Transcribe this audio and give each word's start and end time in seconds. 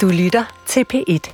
Du 0.00 0.08
lytter 0.08 0.44
til 0.66 0.86
P1. 0.94 1.32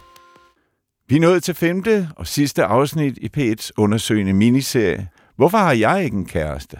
Vi 1.08 1.16
er 1.16 1.20
nået 1.20 1.42
til 1.42 1.54
femte 1.54 2.08
og 2.16 2.26
sidste 2.26 2.64
afsnit 2.64 3.18
i 3.18 3.30
P1's 3.36 3.70
undersøgende 3.76 4.32
miniserie. 4.32 5.08
Hvorfor 5.36 5.58
har 5.58 5.72
jeg 5.72 6.04
ikke 6.04 6.16
en 6.16 6.26
kæreste? 6.26 6.78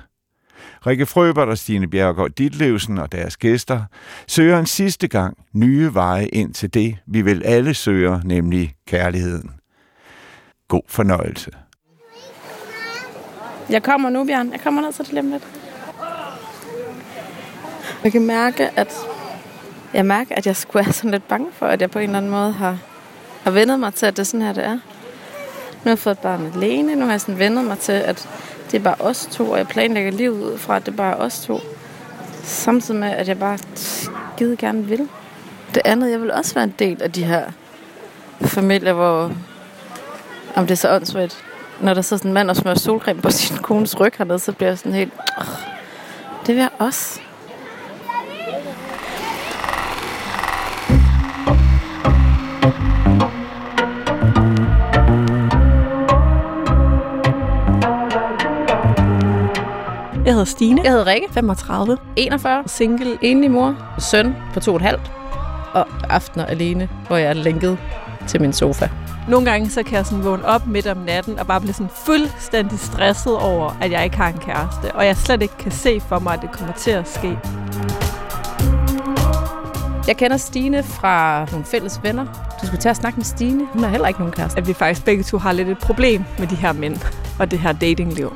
Rikke 0.86 1.06
Frøbert 1.06 1.48
og 1.48 1.58
Stine 1.58 1.88
Bjergård 1.88 2.30
Ditlevsen 2.30 2.98
og 2.98 3.12
deres 3.12 3.36
gæster 3.36 3.82
søger 4.26 4.58
en 4.58 4.66
sidste 4.66 5.08
gang 5.08 5.36
nye 5.52 5.94
veje 5.94 6.26
ind 6.26 6.54
til 6.54 6.74
det, 6.74 6.96
vi 7.06 7.22
vel 7.22 7.42
alle 7.44 7.74
søger, 7.74 8.20
nemlig 8.24 8.74
kærligheden. 8.86 9.50
God 10.68 10.82
fornøjelse. 10.88 11.50
Jeg 13.70 13.82
kommer 13.82 14.10
nu, 14.10 14.24
Bjørn. 14.24 14.52
Jeg 14.52 14.60
kommer 14.60 14.82
ned 14.82 14.92
til 14.92 15.04
det 15.04 15.24
lidt. 15.24 15.48
Jeg 18.04 18.12
kan 18.12 18.26
mærke, 18.26 18.78
at 18.78 18.92
jeg 19.94 20.06
mærker, 20.06 20.34
at 20.34 20.46
jeg 20.46 20.56
skulle 20.56 20.84
være 20.84 20.92
sådan 20.92 21.10
lidt 21.10 21.28
bange 21.28 21.46
for, 21.52 21.66
at 21.66 21.80
jeg 21.80 21.90
på 21.90 21.98
en 21.98 22.04
eller 22.04 22.18
anden 22.18 22.30
måde 22.30 22.52
har, 22.52 22.78
har 23.42 23.50
vendet 23.50 23.80
mig 23.80 23.94
til, 23.94 24.06
at 24.06 24.16
det 24.16 24.22
er 24.22 24.24
sådan 24.24 24.42
her, 24.42 24.52
det 24.52 24.64
er. 24.64 24.72
Nu 24.72 25.84
har 25.84 25.90
jeg 25.90 25.98
fået 25.98 26.14
et 26.14 26.18
barn 26.18 26.52
alene. 26.54 26.94
Nu 26.94 27.04
har 27.04 27.12
jeg 27.12 27.20
sådan 27.20 27.38
vendet 27.38 27.64
mig 27.64 27.78
til, 27.78 27.92
at 27.92 28.28
det 28.70 28.78
er 28.78 28.82
bare 28.82 28.96
os 28.98 29.28
to, 29.32 29.50
og 29.50 29.58
jeg 29.58 29.68
planlægger 29.68 30.10
livet 30.10 30.42
ud 30.42 30.58
fra, 30.58 30.76
at 30.76 30.86
det 30.86 30.92
er 30.92 30.96
bare 30.96 31.16
os 31.16 31.40
to. 31.40 31.60
Samtidig 32.42 33.00
med, 33.00 33.10
at 33.10 33.28
jeg 33.28 33.38
bare 33.38 33.58
skide 33.74 34.56
gerne 34.56 34.84
vil. 34.84 35.08
Det 35.74 35.82
andet, 35.84 36.10
jeg 36.10 36.20
vil 36.20 36.32
også 36.32 36.54
være 36.54 36.64
en 36.64 36.74
del 36.78 37.02
af 37.02 37.12
de 37.12 37.24
her 37.24 37.44
familier, 38.40 38.92
hvor 38.92 39.32
om 40.54 40.66
det 40.66 40.70
er 40.70 40.76
så 40.76 40.94
åndssvagt. 40.94 41.44
Når 41.80 41.94
der 41.94 42.02
så 42.02 42.18
sådan 42.18 42.28
en 42.30 42.34
mand 42.34 42.50
og 42.50 42.56
smører 42.56 42.78
solcreme 42.78 43.22
på 43.22 43.30
sin 43.30 43.56
kones 43.56 44.00
ryg 44.00 44.12
hernede, 44.18 44.38
så 44.38 44.52
bliver 44.52 44.70
jeg 44.70 44.78
sådan 44.78 44.92
helt... 44.92 45.12
Oh, 45.38 45.44
det 46.46 46.54
vil 46.54 46.60
jeg 46.60 46.70
også. 46.78 47.20
Hedder 60.40 60.50
Stine. 60.50 60.80
Jeg 60.84 60.90
hedder 60.90 61.06
Rikke, 61.06 61.26
35. 61.32 61.98
41, 62.16 62.62
Single. 62.66 63.18
enlig 63.22 63.50
mor, 63.50 63.76
søn 63.98 64.36
på 64.54 64.60
to 64.60 64.70
og 64.70 64.76
et 64.76 64.82
halvt, 64.82 65.12
og 65.72 65.86
aftener 66.08 66.46
alene, 66.46 66.88
hvor 67.06 67.16
jeg 67.16 67.28
er 67.28 67.32
lænket 67.32 67.78
til 68.28 68.40
min 68.40 68.52
sofa. 68.52 68.88
Nogle 69.28 69.50
gange 69.50 69.70
så 69.70 69.82
kan 69.82 69.96
jeg 69.96 70.06
sådan 70.06 70.24
vågne 70.24 70.44
op 70.44 70.66
midt 70.66 70.86
om 70.86 70.96
natten 70.96 71.38
og 71.38 71.46
bare 71.46 71.60
blive 71.60 71.72
sådan 71.72 71.90
fuldstændig 72.06 72.78
stresset 72.78 73.36
over, 73.36 73.76
at 73.80 73.90
jeg 73.90 74.04
ikke 74.04 74.16
har 74.16 74.28
en 74.28 74.38
kæreste. 74.38 74.94
Og 74.94 75.06
jeg 75.06 75.16
slet 75.16 75.42
ikke 75.42 75.56
kan 75.58 75.72
se 75.72 76.00
for 76.00 76.18
mig, 76.18 76.34
at 76.34 76.42
det 76.42 76.52
kommer 76.52 76.74
til 76.74 76.90
at 76.90 77.08
ske. 77.08 77.38
Jeg 80.06 80.16
kender 80.16 80.36
Stine 80.36 80.82
fra 80.82 81.46
nogle 81.50 81.64
fælles 81.64 82.00
venner. 82.02 82.24
Du 82.60 82.66
skulle 82.66 82.80
tage 82.80 82.90
at 82.90 82.96
snakke 82.96 83.16
med 83.16 83.24
Stine. 83.24 83.66
Hun 83.72 83.82
har 83.82 83.90
heller 83.90 84.08
ikke 84.08 84.20
nogen 84.20 84.32
kæreste. 84.32 84.58
At 84.58 84.68
vi 84.68 84.72
faktisk 84.72 85.04
begge 85.04 85.22
to 85.22 85.38
har 85.38 85.52
lidt 85.52 85.68
et 85.68 85.78
problem 85.78 86.24
med 86.38 86.46
de 86.46 86.56
her 86.56 86.72
mænd 86.72 86.96
og 87.38 87.50
det 87.50 87.58
her 87.58 87.72
datingliv. 87.72 88.32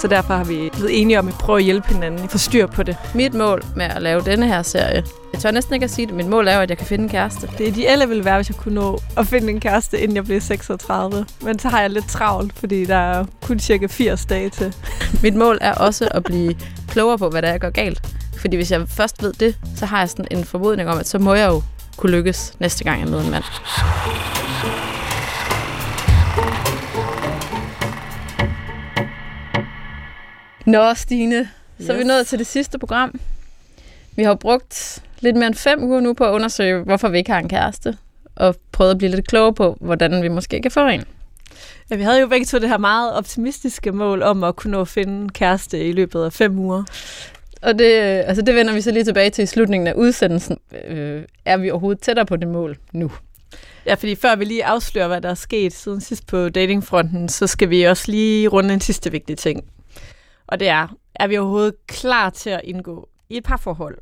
Så 0.00 0.08
derfor 0.08 0.34
har 0.34 0.44
vi 0.44 0.70
blevet 0.72 1.00
enige 1.00 1.18
om 1.18 1.28
at 1.28 1.34
prøve 1.34 1.58
at 1.58 1.64
hjælpe 1.64 1.88
hinanden 1.88 2.24
i 2.24 2.28
få 2.28 2.38
styr 2.38 2.66
på 2.66 2.82
det. 2.82 2.96
Mit 3.14 3.34
mål 3.34 3.64
med 3.76 3.84
at 3.84 4.02
lave 4.02 4.20
denne 4.20 4.48
her 4.48 4.62
serie, 4.62 5.04
jeg 5.32 5.40
tør 5.40 5.50
næsten 5.50 5.74
ikke 5.74 5.84
at 5.84 5.90
sige 5.90 6.06
det, 6.06 6.14
mit 6.14 6.26
mål 6.26 6.48
er 6.48 6.54
jo, 6.54 6.60
at 6.60 6.70
jeg 6.70 6.78
kan 6.78 6.86
finde 6.86 7.04
en 7.04 7.10
kæreste. 7.10 7.48
Det 7.58 7.68
ideelle 7.68 8.08
ville 8.08 8.24
være, 8.24 8.36
hvis 8.36 8.48
jeg 8.48 8.56
kunne 8.56 8.74
nå 8.74 9.00
at 9.16 9.26
finde 9.26 9.50
en 9.50 9.60
kæreste, 9.60 10.00
inden 10.00 10.16
jeg 10.16 10.24
blev 10.24 10.40
36. 10.40 11.26
Men 11.42 11.58
så 11.58 11.68
har 11.68 11.80
jeg 11.80 11.90
lidt 11.90 12.08
travlt, 12.08 12.58
fordi 12.58 12.84
der 12.84 12.96
er 12.96 13.24
kun 13.42 13.58
cirka 13.58 13.86
80 13.86 14.26
dage 14.26 14.50
til. 14.50 14.74
Mit 15.22 15.34
mål 15.34 15.58
er 15.60 15.74
også 15.74 16.08
at 16.10 16.24
blive 16.24 16.54
klogere 16.88 17.18
på, 17.18 17.28
hvad 17.28 17.42
der 17.42 17.48
er, 17.48 17.52
jeg 17.52 17.60
gør 17.60 17.70
galt. 17.70 18.14
Fordi 18.40 18.56
hvis 18.56 18.70
jeg 18.70 18.88
først 18.88 19.22
ved 19.22 19.32
det, 19.32 19.56
så 19.76 19.86
har 19.86 19.98
jeg 19.98 20.08
sådan 20.08 20.26
en 20.30 20.44
formodning 20.44 20.88
om, 20.88 20.98
at 20.98 21.08
så 21.08 21.18
må 21.18 21.34
jeg 21.34 21.48
jo 21.48 21.62
kunne 21.96 22.12
lykkes 22.12 22.52
næste 22.58 22.84
gang, 22.84 23.00
jeg 23.00 23.08
møder 23.08 23.24
en 23.24 23.30
mand. 23.30 23.44
Nå, 30.68 30.94
Stine, 30.94 31.48
så 31.80 31.92
er 31.92 31.96
vi 31.96 32.00
Yes. 32.00 32.06
nået 32.08 32.26
til 32.26 32.38
det 32.38 32.46
sidste 32.46 32.78
program. 32.78 33.20
Vi 34.16 34.22
har 34.22 34.34
brugt 34.34 35.02
lidt 35.20 35.36
mere 35.36 35.46
end 35.46 35.54
fem 35.54 35.82
uger 35.82 36.00
nu 36.00 36.12
på 36.12 36.24
at 36.24 36.30
undersøge, 36.32 36.82
hvorfor 36.82 37.08
vi 37.08 37.18
ikke 37.18 37.30
har 37.30 37.38
en 37.38 37.48
kæreste. 37.48 37.96
Og 38.36 38.56
prøvet 38.72 38.90
at 38.90 38.98
blive 38.98 39.10
lidt 39.10 39.28
klogere 39.28 39.54
på, 39.54 39.76
hvordan 39.80 40.22
vi 40.22 40.28
måske 40.28 40.62
kan 40.62 40.70
få 40.70 40.86
en. 40.86 41.04
Ja, 41.90 41.96
vi 41.96 42.02
havde 42.02 42.20
jo 42.20 42.26
begge 42.26 42.46
to 42.46 42.58
det 42.58 42.68
her 42.68 42.78
meget 42.78 43.12
optimistiske 43.12 43.92
mål 43.92 44.22
om 44.22 44.44
at 44.44 44.56
kunne 44.56 44.70
nå 44.70 44.80
at 44.80 44.88
finde 44.88 45.12
en 45.22 45.32
kæreste 45.32 45.88
i 45.88 45.92
løbet 45.92 46.24
af 46.24 46.32
fem 46.32 46.58
uger. 46.58 46.84
Og 47.62 47.78
det, 47.78 47.92
altså 48.26 48.42
det 48.42 48.54
vender 48.54 48.74
vi 48.74 48.80
så 48.80 48.90
lige 48.90 49.04
tilbage 49.04 49.30
til 49.30 49.42
i 49.42 49.46
slutningen 49.46 49.86
af 49.86 49.92
udsendelsen. 49.92 50.58
Øh, 50.88 51.22
er 51.44 51.56
vi 51.56 51.70
overhovedet 51.70 52.02
tættere 52.02 52.26
på 52.26 52.36
det 52.36 52.48
mål 52.48 52.76
nu? 52.92 53.10
Ja, 53.86 53.94
fordi 53.94 54.14
før 54.14 54.36
vi 54.36 54.44
lige 54.44 54.64
afslører, 54.64 55.08
hvad 55.08 55.20
der 55.20 55.30
er 55.30 55.34
sket 55.34 55.72
siden 55.72 56.00
sidst 56.00 56.26
på 56.26 56.48
datingfronten, 56.48 57.28
så 57.28 57.46
skal 57.46 57.70
vi 57.70 57.82
også 57.82 58.04
lige 58.10 58.48
runde 58.48 58.74
en 58.74 58.80
sidste 58.80 59.12
vigtig 59.12 59.38
ting. 59.38 59.64
Og 60.48 60.60
det 60.60 60.68
er, 60.68 60.88
er 61.14 61.26
vi 61.26 61.38
overhovedet 61.38 61.86
klar 61.86 62.30
til 62.30 62.50
at 62.50 62.60
indgå 62.64 63.08
i 63.28 63.36
et 63.36 63.44
parforhold? 63.44 63.98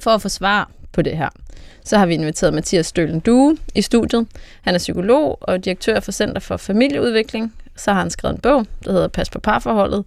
For 0.00 0.10
at 0.10 0.22
få 0.22 0.28
svar 0.28 0.70
på 0.92 1.02
det 1.02 1.16
her, 1.16 1.28
så 1.84 1.98
har 1.98 2.06
vi 2.06 2.14
inviteret 2.14 2.54
Mathias 2.54 2.86
Stølen 2.86 3.20
Due 3.20 3.56
i 3.74 3.82
studiet. 3.82 4.26
Han 4.62 4.74
er 4.74 4.78
psykolog 4.78 5.38
og 5.40 5.64
direktør 5.64 6.00
for 6.00 6.12
Center 6.12 6.40
for 6.40 6.56
Familieudvikling. 6.56 7.54
Så 7.76 7.92
har 7.92 8.00
han 8.00 8.10
skrevet 8.10 8.34
en 8.34 8.40
bog, 8.40 8.66
der 8.84 8.92
hedder 8.92 9.08
Pas 9.08 9.30
på 9.30 9.38
parforholdet. 9.38 10.04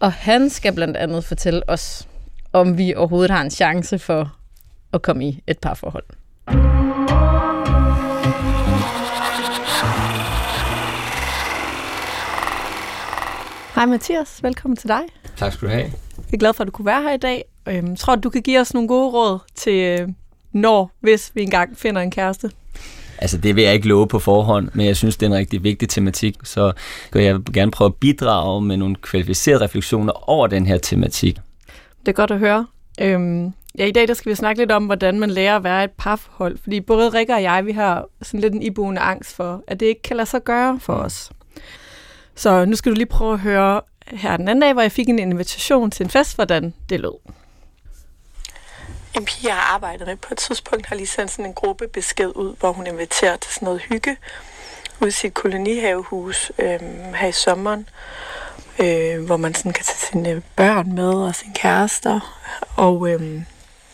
Og 0.00 0.12
han 0.12 0.50
skal 0.50 0.74
blandt 0.74 0.96
andet 0.96 1.24
fortælle 1.24 1.68
os, 1.68 2.08
om 2.52 2.78
vi 2.78 2.94
overhovedet 2.94 3.30
har 3.30 3.42
en 3.42 3.50
chance 3.50 3.98
for 3.98 4.36
at 4.92 5.02
komme 5.02 5.28
i 5.28 5.42
et 5.46 5.58
parforhold. 5.58 6.04
Hej 13.74 13.86
Mathias, 13.86 14.42
velkommen 14.42 14.76
til 14.76 14.88
dig. 14.88 15.00
Tak 15.36 15.52
skal 15.52 15.68
du 15.68 15.72
have. 15.72 15.84
Jeg 16.16 16.32
er 16.32 16.36
glad 16.36 16.52
for, 16.52 16.62
at 16.62 16.66
du 16.66 16.72
kunne 16.72 16.86
være 16.86 17.02
her 17.02 17.12
i 17.12 17.16
dag. 17.16 17.44
Øhm, 17.68 17.96
tror 17.96 18.14
du, 18.14 18.20
du 18.20 18.30
kan 18.30 18.42
give 18.42 18.60
os 18.60 18.74
nogle 18.74 18.88
gode 18.88 19.10
råd 19.10 19.38
til, 19.54 20.00
øh, 20.00 20.08
når, 20.52 20.90
hvis 21.00 21.32
vi 21.34 21.42
engang 21.42 21.78
finder 21.78 22.00
en 22.00 22.10
kæreste? 22.10 22.50
Altså, 23.18 23.38
det 23.38 23.56
vil 23.56 23.64
jeg 23.64 23.74
ikke 23.74 23.88
love 23.88 24.08
på 24.08 24.18
forhånd, 24.18 24.68
men 24.74 24.86
jeg 24.86 24.96
synes, 24.96 25.16
det 25.16 25.26
er 25.26 25.30
en 25.30 25.36
rigtig 25.36 25.62
vigtig 25.62 25.88
tematik, 25.88 26.36
så 26.44 26.72
jeg 27.14 27.34
vil 27.34 27.52
gerne 27.52 27.70
prøve 27.70 27.86
at 27.86 27.94
bidrage 27.94 28.62
med 28.62 28.76
nogle 28.76 28.96
kvalificerede 28.96 29.64
refleksioner 29.64 30.30
over 30.30 30.46
den 30.46 30.66
her 30.66 30.78
tematik. 30.78 31.36
Det 32.00 32.08
er 32.08 32.12
godt 32.12 32.30
at 32.30 32.38
høre. 32.38 32.66
Øhm, 33.00 33.52
ja, 33.78 33.86
i 33.86 33.92
dag 33.92 34.08
der 34.08 34.14
skal 34.14 34.30
vi 34.30 34.34
snakke 34.34 34.62
lidt 34.62 34.72
om, 34.72 34.86
hvordan 34.86 35.18
man 35.18 35.30
lærer 35.30 35.56
at 35.56 35.64
være 35.64 35.84
et 35.84 35.90
parforhold. 35.90 36.58
Fordi 36.62 36.80
både 36.80 37.08
Rikke 37.08 37.34
og 37.34 37.42
jeg, 37.42 37.66
vi 37.66 37.72
har 37.72 38.04
sådan 38.22 38.40
lidt 38.40 38.54
en 38.54 38.62
iboende 38.62 39.00
angst 39.00 39.36
for, 39.36 39.62
at 39.68 39.80
det 39.80 39.86
ikke 39.86 40.02
kan 40.02 40.16
lade 40.16 40.28
sig 40.28 40.44
gøre 40.44 40.80
for 40.80 40.94
os. 40.94 41.30
Så 42.36 42.64
nu 42.64 42.76
skal 42.76 42.92
du 42.92 42.96
lige 42.96 43.06
prøve 43.06 43.32
at 43.32 43.40
høre 43.40 43.80
her 44.06 44.36
den 44.36 44.48
anden 44.48 44.62
dag, 44.62 44.72
hvor 44.72 44.82
jeg 44.82 44.92
fik 44.92 45.08
en 45.08 45.18
invitation 45.18 45.90
til 45.90 46.04
en 46.04 46.10
fest, 46.10 46.34
hvordan 46.34 46.74
det 46.88 47.00
lød. 47.00 47.14
En 49.16 49.24
pige, 49.24 49.48
jeg 49.48 49.54
har 49.54 49.74
arbejdet 49.74 50.06
med 50.06 50.16
på 50.16 50.28
et 50.34 50.38
tidspunkt, 50.38 50.86
har 50.86 50.96
lige 50.96 51.06
sendt 51.06 51.30
sådan 51.30 51.46
en 51.46 51.54
gruppe 51.54 51.88
besked 51.88 52.32
ud, 52.34 52.56
hvor 52.60 52.72
hun 52.72 52.86
inviterer 52.86 53.36
til 53.36 53.54
sådan 53.54 53.66
noget 53.66 53.80
hygge 53.80 54.16
ude 55.00 55.08
i 55.08 55.12
sit 55.12 55.34
kolonihavehus 55.34 56.52
øh, 56.58 56.80
her 57.14 57.26
i 57.26 57.32
sommeren, 57.32 57.88
øh, 58.78 59.24
hvor 59.24 59.36
man 59.36 59.54
sådan 59.54 59.72
kan 59.72 59.84
tage 59.84 60.06
sine 60.12 60.42
børn 60.56 60.92
med 60.92 61.14
og 61.14 61.34
sine 61.34 61.54
kærester. 61.54 62.40
Og 62.76 63.08
øh, 63.08 63.42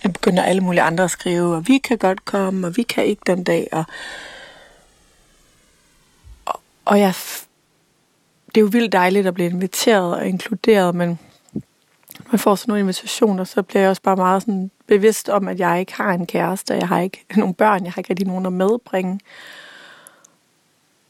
jeg 0.02 0.12
begynder 0.12 0.42
alle 0.42 0.60
mulige 0.60 0.82
andre 0.82 1.04
at 1.04 1.10
skrive, 1.10 1.56
og 1.56 1.68
vi 1.68 1.78
kan 1.78 1.98
godt 1.98 2.24
komme, 2.24 2.66
og 2.66 2.76
vi 2.76 2.82
kan 2.82 3.04
ikke 3.04 3.22
den 3.26 3.44
dag. 3.44 3.68
Og, 3.72 3.84
og, 6.44 6.60
og 6.84 7.00
jeg, 7.00 7.14
det 8.54 8.60
er 8.60 8.60
jo 8.60 8.68
vildt 8.72 8.92
dejligt 8.92 9.26
at 9.26 9.34
blive 9.34 9.50
inviteret 9.50 10.14
og 10.14 10.28
inkluderet, 10.28 10.94
men 10.94 11.18
når 12.30 12.36
får 12.36 12.54
sådan 12.54 12.70
nogle 12.70 12.80
invitationer, 12.80 13.44
så 13.44 13.62
bliver 13.62 13.80
jeg 13.80 13.90
også 13.90 14.02
bare 14.02 14.16
meget 14.16 14.42
sådan 14.42 14.70
bevidst 14.86 15.28
om, 15.28 15.48
at 15.48 15.60
jeg 15.60 15.80
ikke 15.80 15.94
har 15.94 16.12
en 16.12 16.26
kæreste, 16.26 16.74
jeg 16.74 16.88
har 16.88 17.00
ikke 17.00 17.24
nogen 17.36 17.54
børn, 17.54 17.84
jeg 17.84 17.92
har 17.92 18.00
ikke 18.00 18.10
rigtig 18.10 18.26
nogen 18.26 18.46
at 18.46 18.52
medbringe. 18.52 19.20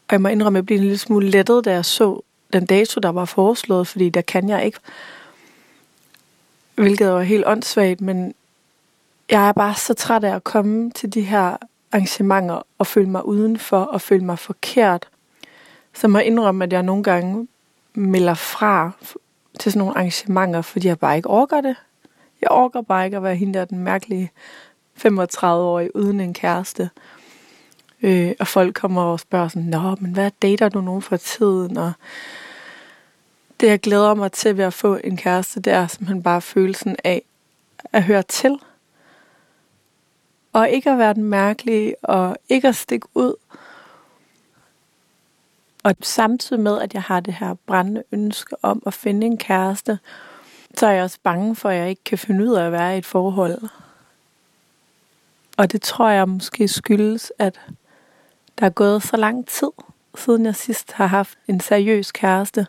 Og 0.07 0.13
jeg 0.13 0.21
må 0.21 0.27
indrømme, 0.27 0.57
at 0.57 0.61
jeg 0.61 0.65
blev 0.65 0.77
en 0.77 0.83
lille 0.83 0.97
smule 0.97 1.29
lettet, 1.29 1.65
da 1.65 1.71
jeg 1.71 1.85
så 1.85 2.21
den 2.53 2.65
dato, 2.65 2.99
der 2.99 3.09
var 3.09 3.25
foreslået, 3.25 3.87
fordi 3.87 4.09
der 4.09 4.21
kan 4.21 4.49
jeg 4.49 4.65
ikke. 4.65 4.79
Hvilket 6.75 7.07
var 7.07 7.21
helt 7.21 7.47
åndssvagt, 7.47 8.01
men 8.01 8.33
jeg 9.29 9.47
er 9.47 9.51
bare 9.51 9.75
så 9.75 9.93
træt 9.93 10.23
af 10.23 10.35
at 10.35 10.43
komme 10.43 10.91
til 10.91 11.13
de 11.13 11.21
her 11.21 11.57
arrangementer 11.91 12.61
og 12.77 12.87
føle 12.87 13.09
mig 13.09 13.25
udenfor 13.25 13.79
og 13.79 14.01
føle 14.01 14.25
mig 14.25 14.39
forkert. 14.39 15.07
Så 15.93 15.99
jeg 16.03 16.11
må 16.11 16.17
indrømme, 16.17 16.63
at 16.63 16.73
jeg 16.73 16.83
nogle 16.83 17.03
gange 17.03 17.47
melder 17.93 18.33
fra 18.33 18.91
til 19.59 19.71
sådan 19.71 19.79
nogle 19.79 19.97
arrangementer, 19.97 20.61
fordi 20.61 20.87
jeg 20.87 20.99
bare 20.99 21.15
ikke 21.17 21.29
orker 21.29 21.61
det. 21.61 21.75
Jeg 22.41 22.51
orker 22.51 22.81
bare 22.81 23.05
ikke 23.05 23.17
at 23.17 23.23
være 23.23 23.35
hende 23.35 23.59
der, 23.59 23.65
den 23.65 23.79
mærkelige 23.79 24.31
35-årige 25.05 25.95
uden 25.95 26.19
en 26.19 26.33
kæreste. 26.33 26.89
Øh, 28.01 28.31
og 28.39 28.47
folk 28.47 28.75
kommer 28.75 29.01
og 29.01 29.19
spørger 29.19 29.47
sådan, 29.47 29.67
Nå, 29.69 29.95
men 29.99 30.13
hvad 30.13 30.31
dater 30.41 30.69
du 30.69 30.81
nogen 30.81 31.01
for 31.01 31.17
tiden? 31.17 31.77
Og 31.77 31.91
det, 33.59 33.67
jeg 33.67 33.79
glæder 33.79 34.13
mig 34.13 34.31
til 34.31 34.57
ved 34.57 34.65
at 34.65 34.73
få 34.73 34.97
en 35.03 35.17
kæreste, 35.17 35.59
det 35.59 35.73
er 35.73 35.87
simpelthen 35.87 36.23
bare 36.23 36.41
følelsen 36.41 36.95
af 37.03 37.21
at 37.93 38.03
høre 38.03 38.23
til. 38.23 38.59
Og 40.53 40.69
ikke 40.69 40.91
at 40.91 40.97
være 40.97 41.13
den 41.13 41.23
mærkelige, 41.23 41.95
og 42.03 42.37
ikke 42.49 42.67
at 42.67 42.75
stikke 42.75 43.07
ud. 43.13 43.35
Og 45.83 45.95
samtidig 46.01 46.63
med, 46.63 46.81
at 46.81 46.93
jeg 46.93 47.01
har 47.01 47.19
det 47.19 47.33
her 47.33 47.53
brændende 47.53 48.03
ønske 48.11 48.55
om 48.61 48.83
at 48.85 48.93
finde 48.93 49.27
en 49.27 49.37
kæreste, 49.37 49.99
så 50.77 50.87
er 50.87 50.91
jeg 50.91 51.03
også 51.03 51.17
bange 51.23 51.55
for, 51.55 51.69
at 51.69 51.77
jeg 51.77 51.89
ikke 51.89 52.03
kan 52.03 52.17
finde 52.17 52.45
ud 52.45 52.53
af 52.53 52.65
at 52.65 52.71
være 52.71 52.95
i 52.95 52.97
et 52.97 53.05
forhold. 53.05 53.61
Og 55.57 55.71
det 55.71 55.81
tror 55.81 56.09
jeg 56.09 56.29
måske 56.29 56.67
skyldes, 56.67 57.31
at 57.39 57.61
der 58.59 58.65
er 58.65 58.69
gået 58.69 59.03
så 59.03 59.17
lang 59.17 59.47
tid, 59.47 59.71
siden 60.15 60.45
jeg 60.45 60.55
sidst 60.55 60.91
har 60.91 61.07
haft 61.07 61.37
en 61.47 61.59
seriøs 61.59 62.11
kæreste. 62.11 62.67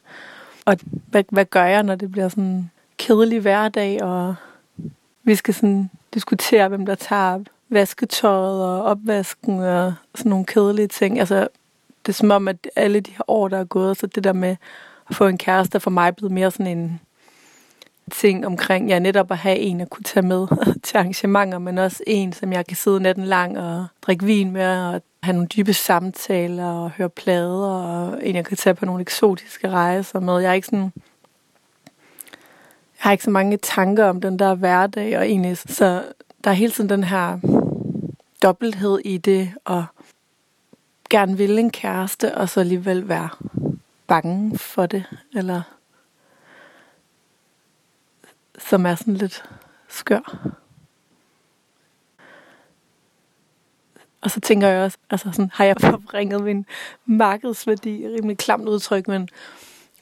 Og 0.65 0.77
hvad, 0.83 1.25
hvad 1.29 1.45
gør 1.45 1.65
jeg, 1.65 1.83
når 1.83 1.95
det 1.95 2.13
bliver 2.13 2.29
sådan 2.29 2.45
en 2.45 2.71
kedelig 2.99 3.41
hverdag, 3.41 4.03
og 4.03 4.35
vi 5.25 5.35
skal 5.35 5.55
sådan 5.55 5.91
diskutere, 6.15 6.69
hvem 6.69 6.87
der 6.87 6.95
tager 6.95 7.45
vasketøjet 7.69 8.65
og 8.65 8.83
opvasken 8.83 9.61
og 9.61 9.95
sådan 10.15 10.31
nogle 10.31 10.45
kedelige 10.45 10.89
ting. 10.89 11.21
Altså, 11.21 11.49
det 12.07 12.09
er 12.09 12.17
som 12.17 12.31
om, 12.31 12.49
at 12.49 12.69
alle 12.77 13.01
de 13.01 13.11
her 13.11 13.31
år, 13.31 13.49
der 13.49 13.59
er 13.59 13.65
gået, 13.65 13.97
så 13.97 14.07
det 14.07 14.25
der 14.25 14.33
med 14.33 14.57
at 15.11 15.17
få 15.17 15.27
en 15.27 15.39
kæreste, 15.39 15.81
for 15.81 15.91
mig 15.91 16.17
blevet 16.17 16.33
mere 16.33 16.51
sådan 16.51 16.79
en 16.79 17.01
ting 18.11 18.47
omkring, 18.47 18.89
ja, 18.89 18.99
netop 18.99 19.31
at 19.31 19.39
have 19.39 19.59
en 19.59 19.81
at 19.81 19.91
kunne 19.91 20.05
tage 20.05 20.27
med 20.27 20.47
til 20.83 20.97
arrangementer, 20.97 21.59
men 21.59 21.79
også 21.79 22.03
en, 22.07 22.33
som 22.33 22.53
jeg 22.53 22.67
kan 22.67 22.77
sidde 22.77 23.01
natten 23.01 23.25
lang 23.25 23.59
og 23.59 23.87
drikke 24.03 24.25
vin 24.25 24.51
med, 24.51 24.87
og 24.87 25.03
have 25.23 25.35
nogle 25.35 25.49
dybe 25.49 25.73
samtaler 25.73 26.67
og 26.67 26.91
høre 26.91 27.09
plader, 27.09 27.69
og 27.69 28.27
en, 28.27 28.37
jeg 28.37 28.45
kan 28.45 28.57
tage 28.57 28.75
på 28.75 28.85
nogle 28.85 29.01
eksotiske 29.01 29.71
rejser 29.71 30.21
med. 30.21 30.39
Jeg 30.39 30.51
er 30.51 30.55
ikke 30.55 30.67
sådan... 30.67 30.93
Jeg 32.95 33.09
har 33.09 33.13
ikke 33.13 33.25
så 33.25 33.31
mange 33.31 33.57
tanker 33.57 34.05
om 34.05 34.21
den 34.21 34.39
der 34.39 34.55
hverdag, 34.55 35.19
og 35.19 35.27
egentlig, 35.27 35.57
så 35.57 36.03
der 36.45 36.51
er 36.51 36.55
hele 36.55 36.73
tiden 36.73 36.91
den 36.91 37.05
her 37.05 37.39
dobbelthed 38.43 38.99
i 39.05 39.19
det, 39.19 39.51
og 39.65 39.85
gerne 41.13 41.37
vil 41.37 41.59
en 41.59 41.71
kæreste, 41.71 42.35
og 42.35 42.49
så 42.49 42.61
alligevel 42.61 43.09
være 43.09 43.29
bange 44.07 44.59
for 44.59 44.87
det, 44.87 45.05
eller 45.35 45.63
som 48.59 48.87
er 48.87 48.95
sådan 48.95 49.15
lidt 49.15 49.45
skør. 49.89 50.53
Og 54.21 54.31
så 54.31 54.41
tænker 54.41 54.69
jeg 54.69 54.85
også, 54.85 54.99
altså 55.11 55.31
sådan, 55.33 55.51
har 55.55 55.65
jeg 55.65 55.77
forringet 55.81 56.43
min 56.43 56.67
markedsværdi, 57.07 58.09
rimelig 58.09 58.39
klamt 58.39 58.69
udtryk, 58.69 59.09
men 59.09 59.29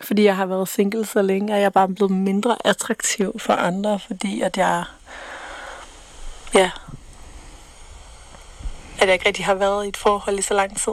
fordi 0.00 0.24
jeg 0.24 0.36
har 0.36 0.46
været 0.46 0.68
single 0.68 1.04
så 1.04 1.22
længe, 1.22 1.52
er 1.52 1.58
jeg 1.58 1.72
bare 1.72 1.88
blevet 1.88 2.12
mindre 2.12 2.56
attraktiv 2.64 3.38
for 3.38 3.52
andre, 3.52 3.98
fordi 3.98 4.40
at 4.40 4.58
jeg, 4.58 4.84
ja, 6.54 6.70
at 9.00 9.06
jeg 9.06 9.12
ikke 9.12 9.26
rigtig 9.26 9.44
har 9.44 9.54
været 9.54 9.84
i 9.84 9.88
et 9.88 9.96
forhold 9.96 10.38
i 10.38 10.42
så 10.42 10.54
lang 10.54 10.76
tid. 10.76 10.92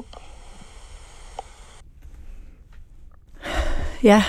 Ja, 4.04 4.24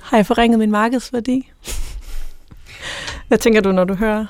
har 0.00 0.16
jeg 0.16 0.26
forringet 0.26 0.58
min 0.58 0.70
markedsværdi? 0.70 1.50
Hvad 3.28 3.38
tænker 3.38 3.60
du, 3.60 3.72
når 3.72 3.84
du 3.84 3.94
hører 3.94 4.26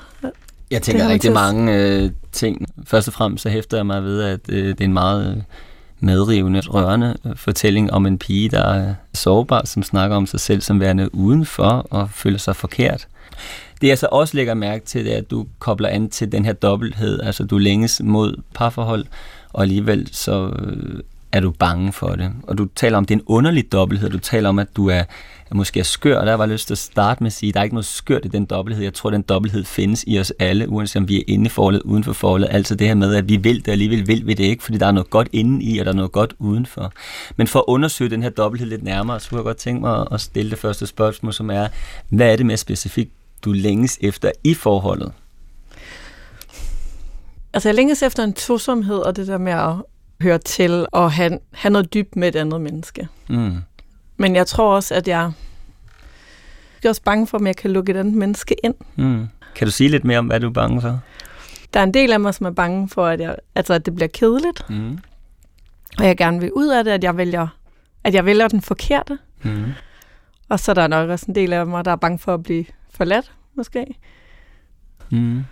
Jeg 0.71 0.81
tænker 0.81 1.03
Det 1.03 1.11
rigtig 1.11 1.31
mange 1.31 1.75
øh, 1.75 2.11
ting. 2.31 2.65
Først 2.87 3.07
og 3.07 3.13
fremmest 3.13 3.43
så 3.43 3.49
hæfter 3.49 3.77
jeg 3.77 3.85
mig 3.85 4.03
ved, 4.03 4.21
at 4.23 4.39
øh, 4.49 4.67
det 4.67 4.81
er 4.81 4.85
en 4.85 4.93
meget 4.93 5.35
øh, 5.35 5.43
medrivende, 5.99 6.61
rørende 6.61 7.17
øh, 7.25 7.35
fortælling 7.35 7.93
om 7.93 8.05
en 8.05 8.17
pige, 8.17 8.49
der 8.49 8.73
er 8.73 8.95
sårbar, 9.13 9.65
som 9.65 9.83
snakker 9.83 10.15
om 10.15 10.25
sig 10.25 10.39
selv 10.39 10.61
som 10.61 10.79
værende 10.79 11.15
udenfor 11.15 11.87
og 11.89 12.09
føler 12.09 12.37
sig 12.37 12.55
forkert. 12.55 13.07
Det 13.81 13.87
jeg 13.87 13.97
så 13.97 14.07
også 14.11 14.37
lægger 14.37 14.53
mærke 14.53 14.85
til, 14.85 15.05
det 15.05 15.13
er, 15.13 15.17
at 15.17 15.31
du 15.31 15.47
kobler 15.59 15.89
an 15.89 16.09
til 16.09 16.31
den 16.31 16.45
her 16.45 16.53
dobbelthed. 16.53 17.19
Altså 17.21 17.43
du 17.43 17.57
længes 17.57 18.01
mod 18.03 18.41
parforhold, 18.53 19.05
og 19.53 19.61
alligevel 19.61 20.09
så 20.11 20.53
øh, 20.59 20.99
er 21.31 21.39
du 21.39 21.51
bange 21.51 21.93
for 21.93 22.07
det. 22.07 22.31
Og 22.43 22.57
du 22.57 22.67
taler 22.75 22.97
om, 22.97 23.05
det 23.05 23.15
er 23.15 23.19
en 23.19 23.25
underlig 23.27 23.71
dobbelthed. 23.71 24.09
Du 24.09 24.19
taler 24.19 24.49
om, 24.49 24.59
at 24.59 24.67
du 24.75 24.87
er, 24.87 25.03
er 25.51 25.55
måske 25.55 25.79
er 25.79 25.83
skør, 25.83 26.19
og 26.19 26.25
der 26.25 26.33
var 26.33 26.43
jeg 26.43 26.53
lyst 26.53 26.67
til 26.67 26.73
at 26.73 26.77
starte 26.77 27.23
med 27.23 27.27
at 27.27 27.33
sige, 27.33 27.47
at 27.47 27.53
der 27.53 27.59
er 27.59 27.63
ikke 27.63 27.75
noget 27.75 27.85
skørt 27.85 28.25
i 28.25 28.27
den 28.27 28.45
dobbelthed. 28.45 28.83
Jeg 28.83 28.93
tror, 28.93 29.09
at 29.09 29.13
den 29.13 29.21
dobbelthed 29.21 29.63
findes 29.65 30.03
i 30.07 30.19
os 30.19 30.33
alle, 30.39 30.69
uanset 30.69 30.95
om 30.95 31.07
vi 31.07 31.17
er 31.17 31.23
inde 31.27 31.45
i 31.45 31.49
forholdet, 31.49 31.81
uden 31.81 32.03
for 32.03 32.13
forholdet. 32.13 32.47
Altså 32.51 32.75
det 32.75 32.87
her 32.87 32.95
med, 32.95 33.15
at 33.15 33.29
vi 33.29 33.37
vil 33.37 33.65
det, 33.65 33.71
alligevel 33.71 34.07
vil 34.07 34.27
vi 34.27 34.33
det 34.33 34.43
ikke, 34.43 34.63
fordi 34.63 34.77
der 34.77 34.87
er 34.87 34.91
noget 34.91 35.09
godt 35.09 35.27
inde 35.31 35.63
i, 35.63 35.79
og 35.79 35.85
der 35.85 35.91
er 35.91 35.95
noget 35.95 36.11
godt 36.11 36.33
udenfor. 36.39 36.93
Men 37.35 37.47
for 37.47 37.59
at 37.59 37.65
undersøge 37.67 38.09
den 38.09 38.23
her 38.23 38.29
dobbelthed 38.29 38.69
lidt 38.69 38.83
nærmere, 38.83 39.19
så 39.19 39.29
kunne 39.29 39.37
jeg 39.37 39.43
godt 39.43 39.57
tænke 39.57 39.81
mig 39.81 40.05
at 40.11 40.21
stille 40.21 40.51
det 40.51 40.59
første 40.59 40.87
spørgsmål, 40.87 41.33
som 41.33 41.49
er, 41.49 41.67
hvad 42.09 42.31
er 42.31 42.35
det 42.35 42.45
mere 42.45 42.57
specifikt, 42.57 43.11
du 43.45 43.51
længes 43.51 43.97
efter 44.01 44.31
i 44.43 44.53
forholdet? 44.53 45.11
Altså 47.53 47.69
jeg 47.69 47.75
længes 47.75 48.03
efter 48.03 48.23
en 48.23 48.33
tosomhed, 48.33 48.97
og 48.97 49.15
det 49.15 49.27
der 49.27 49.37
med 49.37 49.51
at 49.51 49.73
høre 50.21 50.37
til, 50.37 50.85
og 50.91 51.11
have, 51.11 51.39
have 51.53 51.71
noget 51.71 51.93
dybt 51.93 52.15
med 52.15 52.27
et 52.27 52.35
andet 52.35 52.61
menneske. 52.61 53.07
Mm. 53.29 53.57
Men 54.17 54.35
jeg 54.35 54.47
tror 54.47 54.75
også, 54.75 54.95
at 54.95 55.07
jeg, 55.07 55.31
jeg 56.83 56.87
er 56.87 56.89
også 56.89 57.01
bange 57.03 57.27
for, 57.27 57.37
om 57.37 57.47
jeg 57.47 57.55
kan 57.55 57.71
lukke 57.71 57.91
et 57.91 57.97
andet 57.97 58.13
menneske 58.13 58.55
ind. 58.63 58.75
Mm. 58.95 59.27
Kan 59.55 59.67
du 59.67 59.71
sige 59.71 59.89
lidt 59.89 60.03
mere 60.05 60.19
om, 60.19 60.27
hvad 60.27 60.39
du 60.39 60.47
er 60.47 60.53
bange 60.53 60.81
for? 60.81 60.99
Der 61.73 61.79
er 61.79 61.83
en 61.83 61.93
del 61.93 62.11
af 62.13 62.19
mig, 62.19 62.33
som 62.33 62.45
er 62.45 62.51
bange 62.51 62.89
for, 62.89 63.05
at, 63.05 63.19
jeg, 63.19 63.35
altså, 63.55 63.73
at 63.73 63.85
det 63.85 63.95
bliver 63.95 64.07
kedeligt, 64.07 64.69
Mm. 64.69 64.99
og 65.97 66.05
jeg 66.05 66.17
gerne 66.17 66.39
vil 66.39 66.53
ud 66.53 66.67
af 66.67 66.83
det, 66.83 66.91
at 66.91 67.03
jeg 67.03 67.17
vælger, 67.17 67.47
at 68.03 68.13
jeg 68.13 68.25
vælger 68.25 68.47
den 68.47 68.61
forkerte. 68.61 69.17
Mm. 69.43 69.65
Og 70.49 70.59
så 70.59 70.71
er 70.71 70.73
der 70.73 70.87
nok 70.87 71.09
også 71.09 71.25
en 71.29 71.35
del 71.35 71.53
af 71.53 71.67
mig, 71.67 71.85
der 71.85 71.91
er 71.91 71.95
bange 71.95 72.19
for 72.19 72.33
at 72.33 72.43
blive 72.43 72.65
forladt, 72.99 73.31
måske. 73.55 73.85
Mm. 75.09 75.43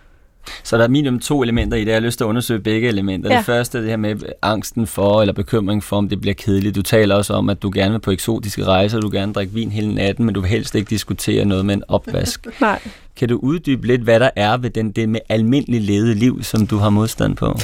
Så 0.64 0.78
der 0.78 0.84
er 0.84 0.88
minimum 0.88 1.20
to 1.20 1.42
elementer 1.42 1.76
i 1.76 1.80
det. 1.80 1.86
Jeg 1.86 1.94
har 1.94 2.00
lyst 2.00 2.18
til 2.18 2.24
at 2.24 2.28
undersøge 2.28 2.60
begge 2.60 2.88
elementer. 2.88 3.30
Ja. 3.30 3.36
Det 3.36 3.46
første 3.46 3.78
er 3.78 3.82
det 3.82 3.90
her 3.90 3.96
med 3.96 4.16
angsten 4.42 4.86
for, 4.86 5.20
eller 5.20 5.32
bekymring 5.32 5.84
for, 5.84 5.96
om 5.96 6.08
det 6.08 6.20
bliver 6.20 6.34
kedeligt. 6.34 6.76
Du 6.76 6.82
taler 6.82 7.14
også 7.14 7.34
om, 7.34 7.48
at 7.48 7.62
du 7.62 7.70
gerne 7.74 7.90
vil 7.90 7.98
på 7.98 8.10
eksotiske 8.10 8.64
rejser, 8.64 9.00
du 9.00 9.10
gerne 9.12 9.32
drikke 9.32 9.54
vin 9.54 9.70
hele 9.70 9.94
natten, 9.94 10.24
men 10.24 10.34
du 10.34 10.40
vil 10.40 10.50
helst 10.50 10.74
ikke 10.74 10.90
diskutere 10.90 11.44
noget 11.44 11.66
med 11.66 11.74
en 11.74 11.82
opvask. 11.88 12.46
Nej. 12.60 12.80
kan 13.16 13.28
du 13.28 13.38
uddybe 13.42 13.86
lidt, 13.86 14.00
hvad 14.00 14.20
der 14.20 14.30
er 14.36 14.56
ved 14.56 14.70
den, 14.70 14.90
det 14.90 15.08
med 15.08 15.20
almindelig 15.28 15.80
levet 15.80 16.16
liv, 16.16 16.42
som 16.42 16.66
du 16.66 16.76
har 16.76 16.90
modstand 16.90 17.36
på? 17.36 17.56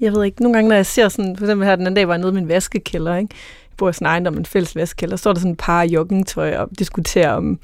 Jeg 0.00 0.12
ved 0.12 0.24
ikke, 0.24 0.42
nogle 0.42 0.54
gange, 0.54 0.68
når 0.68 0.76
jeg 0.76 0.86
ser 0.86 1.08
sådan, 1.08 1.36
for 1.36 1.44
eksempel 1.44 1.66
her 1.66 1.76
den 1.76 1.86
anden 1.86 1.96
dag, 1.96 2.08
var 2.08 2.14
jeg 2.14 2.18
nede 2.18 2.32
i 2.32 2.34
min 2.34 2.48
vaskekælder, 2.48 3.16
ikke? 3.16 3.34
Jeg 3.70 3.76
bor 3.76 3.88
i 3.88 3.92
sådan 3.92 4.06
en 4.06 4.10
ejendom, 4.10 4.36
en 4.36 4.46
fælles 4.46 4.76
vaskekælder, 4.76 5.16
så 5.16 5.20
står 5.20 5.32
der 5.32 5.40
sådan 5.40 5.52
et 5.52 5.58
par 5.58 5.82
joggingtøj 5.82 6.56
og 6.56 6.68
diskuterer 6.78 7.32
om, 7.32 7.58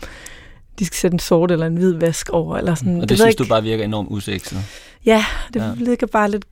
de 0.81 0.85
skal 0.87 0.97
sætte 0.97 1.15
en 1.15 1.19
sort 1.19 1.51
eller 1.51 1.67
en 1.67 1.77
hvid 1.77 1.93
vask 1.93 2.31
over, 2.31 2.57
eller 2.57 2.75
sådan. 2.75 2.97
Og 2.97 3.09
det, 3.09 3.11
ved 3.11 3.17
synes 3.17 3.37
du 3.37 3.45
bare 3.45 3.63
virker 3.63 3.85
enormt 3.85 4.09
usekset. 4.11 4.59
Ja, 5.07 5.25
det 5.55 5.61
Ja. 5.61 5.71
ligger 5.77 6.07
bare 6.07 6.31
lidt 6.31 6.45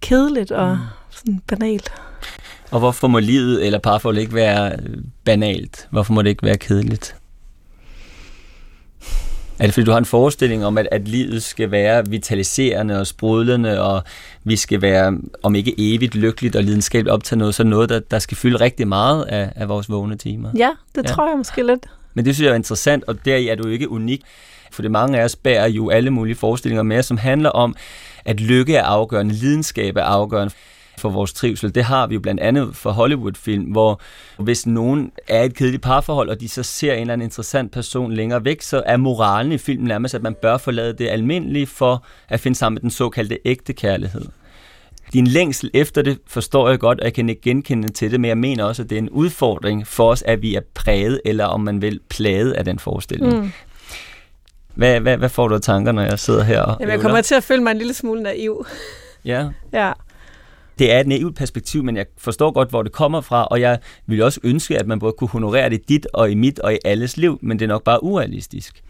kedeligt 0.00 0.50
og 0.50 0.70
Mm. 0.76 0.82
sådan 1.10 1.40
banalt. 1.46 1.92
Og 2.70 2.78
hvorfor 2.78 3.08
må 3.08 3.18
livet 3.18 3.66
eller 3.66 3.78
parforhold 3.78 4.18
ikke 4.18 4.34
være 4.34 4.72
øh, 4.72 4.96
banalt? 5.24 5.88
Hvorfor 5.90 6.12
må 6.12 6.22
det 6.22 6.30
ikke 6.30 6.42
være 6.42 6.56
kedeligt? 6.58 7.16
Er 9.58 9.64
det 9.66 9.74
fordi, 9.74 9.84
du 9.84 9.90
har 9.90 9.98
en 9.98 10.04
forestilling 10.04 10.64
om, 10.66 10.78
at, 10.78 10.88
at 10.92 11.08
livet 11.08 11.42
skal 11.42 11.70
være 11.70 12.06
vitaliserende 12.08 13.00
og 13.00 13.06
sprudlende, 13.06 13.80
og 13.82 14.02
vi 14.44 14.56
skal 14.56 14.82
være, 14.82 15.18
om 15.42 15.54
ikke 15.54 15.74
evigt 15.78 16.14
lykkeligt 16.14 16.56
og 16.56 16.62
lidenskabeligt 16.64 17.12
op 17.12 17.24
til 17.24 17.38
noget, 17.38 17.54
så 17.54 17.64
noget, 17.64 17.88
der, 17.88 18.00
der 18.00 18.18
skal 18.18 18.36
fylde 18.36 18.60
rigtig 18.60 18.88
meget 18.88 19.22
af, 19.24 19.52
af 19.56 19.68
vores 19.68 19.90
vågne 19.90 20.16
timer? 20.16 20.50
Ja, 20.56 20.70
det 20.94 21.02
ja. 21.08 21.08
tror 21.14 21.28
jeg 21.28 21.36
måske 21.38 21.66
lidt. 21.66 21.86
Men 22.14 22.24
det 22.24 22.34
synes 22.34 22.46
jeg 22.46 22.52
er 22.52 22.56
interessant, 22.56 23.04
og 23.06 23.24
deri 23.24 23.48
er 23.48 23.54
du 23.54 23.68
ikke 23.68 23.90
unik. 23.90 24.22
For 24.72 24.82
det 24.82 24.90
mange 24.90 25.20
af 25.20 25.24
os 25.24 25.36
bærer 25.36 25.68
jo 25.68 25.90
alle 25.90 26.10
mulige 26.10 26.34
forestillinger 26.34 26.82
med, 26.82 27.02
som 27.02 27.16
handler 27.16 27.50
om, 27.50 27.76
at 28.24 28.40
lykke 28.40 28.76
er 28.76 28.84
afgørende, 28.84 29.34
lidenskab 29.34 29.96
er 29.96 30.02
afgørende 30.02 30.54
for 30.98 31.08
vores 31.08 31.32
trivsel. 31.32 31.74
Det 31.74 31.84
har 31.84 32.06
vi 32.06 32.14
jo 32.14 32.20
blandt 32.20 32.40
andet 32.40 32.76
for 32.76 32.90
Hollywood-film, 32.90 33.64
hvor 33.64 34.00
hvis 34.38 34.66
nogen 34.66 35.10
er 35.28 35.42
i 35.42 35.46
et 35.46 35.54
kedeligt 35.54 35.82
parforhold, 35.82 36.28
og 36.28 36.40
de 36.40 36.48
så 36.48 36.62
ser 36.62 36.92
en 36.92 37.00
eller 37.00 37.12
anden 37.12 37.24
interessant 37.26 37.72
person 37.72 38.12
længere 38.12 38.44
væk, 38.44 38.62
så 38.62 38.82
er 38.86 38.96
moralen 38.96 39.52
i 39.52 39.58
filmen 39.58 39.88
nærmest, 39.88 40.14
at 40.14 40.22
man 40.22 40.34
bør 40.34 40.56
forlade 40.56 40.92
det 40.92 41.08
almindelige 41.08 41.66
for 41.66 42.04
at 42.28 42.40
finde 42.40 42.58
sammen 42.58 42.74
med 42.74 42.82
den 42.82 42.90
såkaldte 42.90 43.38
ægte 43.44 43.72
kærlighed. 43.72 44.24
Din 45.14 45.26
længsel 45.26 45.70
efter 45.74 46.02
det 46.02 46.18
forstår 46.26 46.68
jeg 46.68 46.78
godt, 46.78 47.00
og 47.00 47.04
jeg 47.04 47.14
kan 47.14 47.28
ikke 47.28 47.42
genkende 47.42 47.88
til 47.88 48.10
det, 48.10 48.20
men 48.20 48.28
jeg 48.28 48.38
mener 48.38 48.64
også, 48.64 48.82
at 48.82 48.90
det 48.90 48.96
er 48.96 49.02
en 49.02 49.10
udfordring 49.10 49.86
for 49.86 50.10
os, 50.10 50.22
at 50.22 50.42
vi 50.42 50.54
er 50.54 50.60
præget, 50.74 51.20
eller 51.24 51.44
om 51.44 51.60
man 51.60 51.82
vil, 51.82 52.00
plaget 52.08 52.52
af 52.52 52.64
den 52.64 52.78
forestilling. 52.78 53.38
Mm. 53.42 53.50
Hvad, 54.74 55.00
hvad, 55.00 55.16
hvad 55.16 55.28
får 55.28 55.48
du 55.48 55.54
af 55.54 55.60
tanker, 55.60 55.92
når 55.92 56.02
jeg 56.02 56.18
sidder 56.18 56.42
her 56.44 56.62
og 56.62 56.76
Jamen, 56.80 56.92
jeg 56.92 57.00
kommer 57.00 57.20
til 57.20 57.34
at 57.34 57.44
føle 57.44 57.62
mig 57.62 57.70
en 57.70 57.78
lille 57.78 57.94
smule 57.94 58.22
naiv. 58.22 58.66
Ja, 59.24 59.48
Ja. 59.72 59.92
det 60.78 60.92
er 60.92 61.00
et 61.00 61.06
naivt 61.06 61.36
perspektiv, 61.36 61.84
men 61.84 61.96
jeg 61.96 62.06
forstår 62.18 62.50
godt, 62.50 62.70
hvor 62.70 62.82
det 62.82 62.92
kommer 62.92 63.20
fra, 63.20 63.44
og 63.44 63.60
jeg 63.60 63.78
ville 64.06 64.24
også 64.24 64.40
ønske, 64.42 64.78
at 64.78 64.86
man 64.86 64.98
både 64.98 65.12
kunne 65.12 65.28
honorere 65.28 65.70
det 65.70 65.76
i 65.76 65.84
dit 65.88 66.06
og 66.12 66.30
i 66.30 66.34
mit 66.34 66.58
og 66.58 66.74
i 66.74 66.78
alles 66.84 67.16
liv, 67.16 67.38
men 67.42 67.58
det 67.58 67.64
er 67.64 67.68
nok 67.68 67.84
bare 67.84 68.02
urealistisk. 68.02 68.83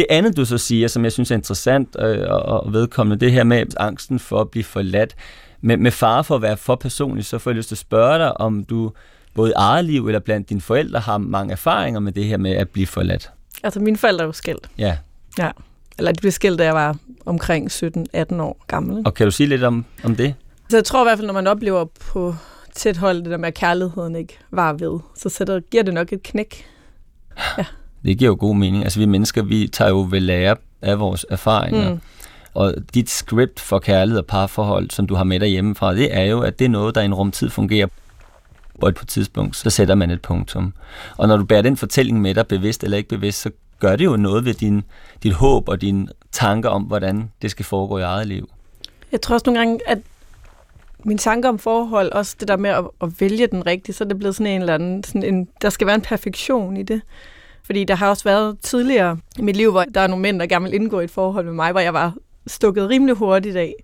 Det 0.00 0.06
andet, 0.10 0.36
du 0.36 0.44
så 0.44 0.58
siger, 0.58 0.88
som 0.88 1.04
jeg 1.04 1.12
synes 1.12 1.30
er 1.30 1.34
interessant 1.34 1.96
øh, 1.98 2.26
og, 2.30 2.72
vedkommende, 2.72 3.24
det 3.24 3.32
her 3.32 3.44
med 3.44 3.66
angsten 3.76 4.18
for 4.18 4.40
at 4.40 4.50
blive 4.50 4.64
forladt, 4.64 5.14
med, 5.60 5.76
med 5.76 5.90
fare 5.90 6.24
for 6.24 6.34
at 6.34 6.42
være 6.42 6.56
for 6.56 6.74
personlig, 6.74 7.24
så 7.24 7.38
får 7.38 7.50
jeg 7.50 7.56
lyst 7.56 7.68
til 7.68 7.74
at 7.74 7.78
spørge 7.78 8.18
dig, 8.18 8.40
om 8.40 8.64
du 8.64 8.92
både 9.34 9.50
i 9.50 9.52
eget 9.56 9.84
liv 9.84 10.06
eller 10.06 10.20
blandt 10.20 10.48
dine 10.48 10.60
forældre 10.60 11.00
har 11.00 11.18
mange 11.18 11.52
erfaringer 11.52 12.00
med 12.00 12.12
det 12.12 12.24
her 12.24 12.36
med 12.36 12.50
at 12.50 12.68
blive 12.68 12.86
forladt. 12.86 13.30
Altså, 13.62 13.80
mine 13.80 13.96
forældre 13.96 14.22
er 14.22 14.26
jo 14.26 14.32
skilt. 14.32 14.70
Ja. 14.78 14.96
eller 15.98 16.12
de 16.12 16.20
blev 16.20 16.32
skilt, 16.32 16.58
da 16.58 16.64
jeg 16.64 16.74
var 16.74 16.96
omkring 17.26 17.70
17-18 17.70 18.40
år 18.40 18.64
gammel. 18.66 19.02
Og 19.06 19.14
kan 19.14 19.26
du 19.26 19.30
sige 19.30 19.46
lidt 19.46 19.62
om, 19.62 19.84
om 20.04 20.16
det? 20.16 20.34
Så 20.68 20.76
jeg 20.76 20.84
tror 20.84 21.02
i 21.02 21.04
hvert 21.04 21.18
fald, 21.18 21.26
når 21.26 21.34
man 21.34 21.46
oplever 21.46 21.84
på 21.84 22.34
tæt 22.74 22.96
hold 22.96 23.22
det 23.22 23.30
der 23.30 23.36
med, 23.36 23.48
at 23.48 23.54
kærligheden 23.54 24.16
ikke 24.16 24.38
var 24.50 24.72
ved, 24.72 25.00
så 25.16 25.28
sætter, 25.28 25.60
giver 25.60 25.82
det 25.82 25.94
nok 25.94 26.12
et 26.12 26.22
knæk. 26.22 26.64
Ja. 27.58 27.64
Det 28.04 28.18
giver 28.18 28.30
jo 28.30 28.36
god 28.40 28.56
mening. 28.56 28.82
Altså 28.84 28.98
vi 28.98 29.06
mennesker, 29.06 29.42
vi 29.42 29.68
tager 29.68 29.88
jo 29.88 30.06
ved 30.10 30.20
lære 30.20 30.56
af 30.82 30.98
vores 30.98 31.26
erfaringer. 31.30 31.94
Mm. 31.94 32.00
Og 32.54 32.74
dit 32.94 33.10
script 33.10 33.60
for 33.60 33.78
kærlighed 33.78 34.18
og 34.18 34.26
parforhold, 34.26 34.90
som 34.90 35.06
du 35.06 35.14
har 35.14 35.24
med 35.24 35.40
dig 35.40 35.48
hjemmefra, 35.48 35.94
det 35.94 36.16
er 36.16 36.22
jo, 36.22 36.40
at 36.40 36.58
det 36.58 36.64
er 36.64 36.68
noget, 36.68 36.94
der 36.94 37.00
i 37.00 37.04
en 37.04 37.14
rumtid 37.14 37.50
fungerer. 37.50 37.86
Og 38.74 38.94
på 38.94 39.02
et 39.02 39.08
tidspunkt, 39.08 39.56
så 39.56 39.70
sætter 39.70 39.94
man 39.94 40.10
et 40.10 40.22
punktum. 40.22 40.72
Og 41.16 41.28
når 41.28 41.36
du 41.36 41.44
bærer 41.44 41.62
den 41.62 41.76
fortælling 41.76 42.20
med 42.20 42.34
dig, 42.34 42.46
bevidst 42.46 42.84
eller 42.84 42.96
ikke 42.96 43.08
bevidst, 43.08 43.40
så 43.40 43.50
gør 43.78 43.96
det 43.96 44.04
jo 44.04 44.16
noget 44.16 44.44
ved 44.44 44.54
din, 44.54 44.82
dit 45.22 45.32
håb 45.32 45.68
og 45.68 45.80
dine 45.80 46.08
tanker 46.32 46.68
om, 46.68 46.82
hvordan 46.82 47.30
det 47.42 47.50
skal 47.50 47.64
foregå 47.64 47.98
i 47.98 48.02
eget 48.02 48.26
liv. 48.26 48.50
Jeg 49.12 49.20
tror 49.20 49.34
også 49.34 49.44
nogle 49.46 49.58
gange, 49.58 49.80
at 49.86 49.98
min 51.04 51.18
tanker 51.18 51.48
om 51.48 51.58
forhold, 51.58 52.12
også 52.12 52.36
det 52.40 52.48
der 52.48 52.56
med 52.56 52.70
at, 52.70 52.84
at 53.02 53.20
vælge 53.20 53.46
den 53.46 53.66
rigtige, 53.66 53.94
så 53.94 54.04
er 54.04 54.08
det 54.08 54.18
blevet 54.18 54.36
sådan 54.36 54.52
en 54.52 54.60
eller 54.60 54.74
anden, 54.74 55.04
sådan 55.04 55.22
en, 55.22 55.48
der 55.62 55.70
skal 55.70 55.86
være 55.86 55.96
en 55.96 56.02
perfektion 56.02 56.76
i 56.76 56.82
det. 56.82 57.02
Fordi 57.62 57.84
der 57.84 57.94
har 57.94 58.08
også 58.08 58.24
været 58.24 58.58
tidligere 58.60 59.18
i 59.38 59.42
mit 59.42 59.56
liv, 59.56 59.70
hvor 59.70 59.84
der 59.84 60.00
er 60.00 60.06
nogle 60.06 60.22
mænd, 60.22 60.40
der 60.40 60.46
gerne 60.46 60.64
vil 60.64 60.74
indgå 60.74 61.00
i 61.00 61.04
et 61.04 61.10
forhold 61.10 61.44
med 61.44 61.52
mig, 61.52 61.70
hvor 61.70 61.80
jeg 61.80 61.94
var 61.94 62.14
stukket 62.46 62.88
rimelig 62.88 63.14
hurtigt 63.14 63.56
af. 63.56 63.74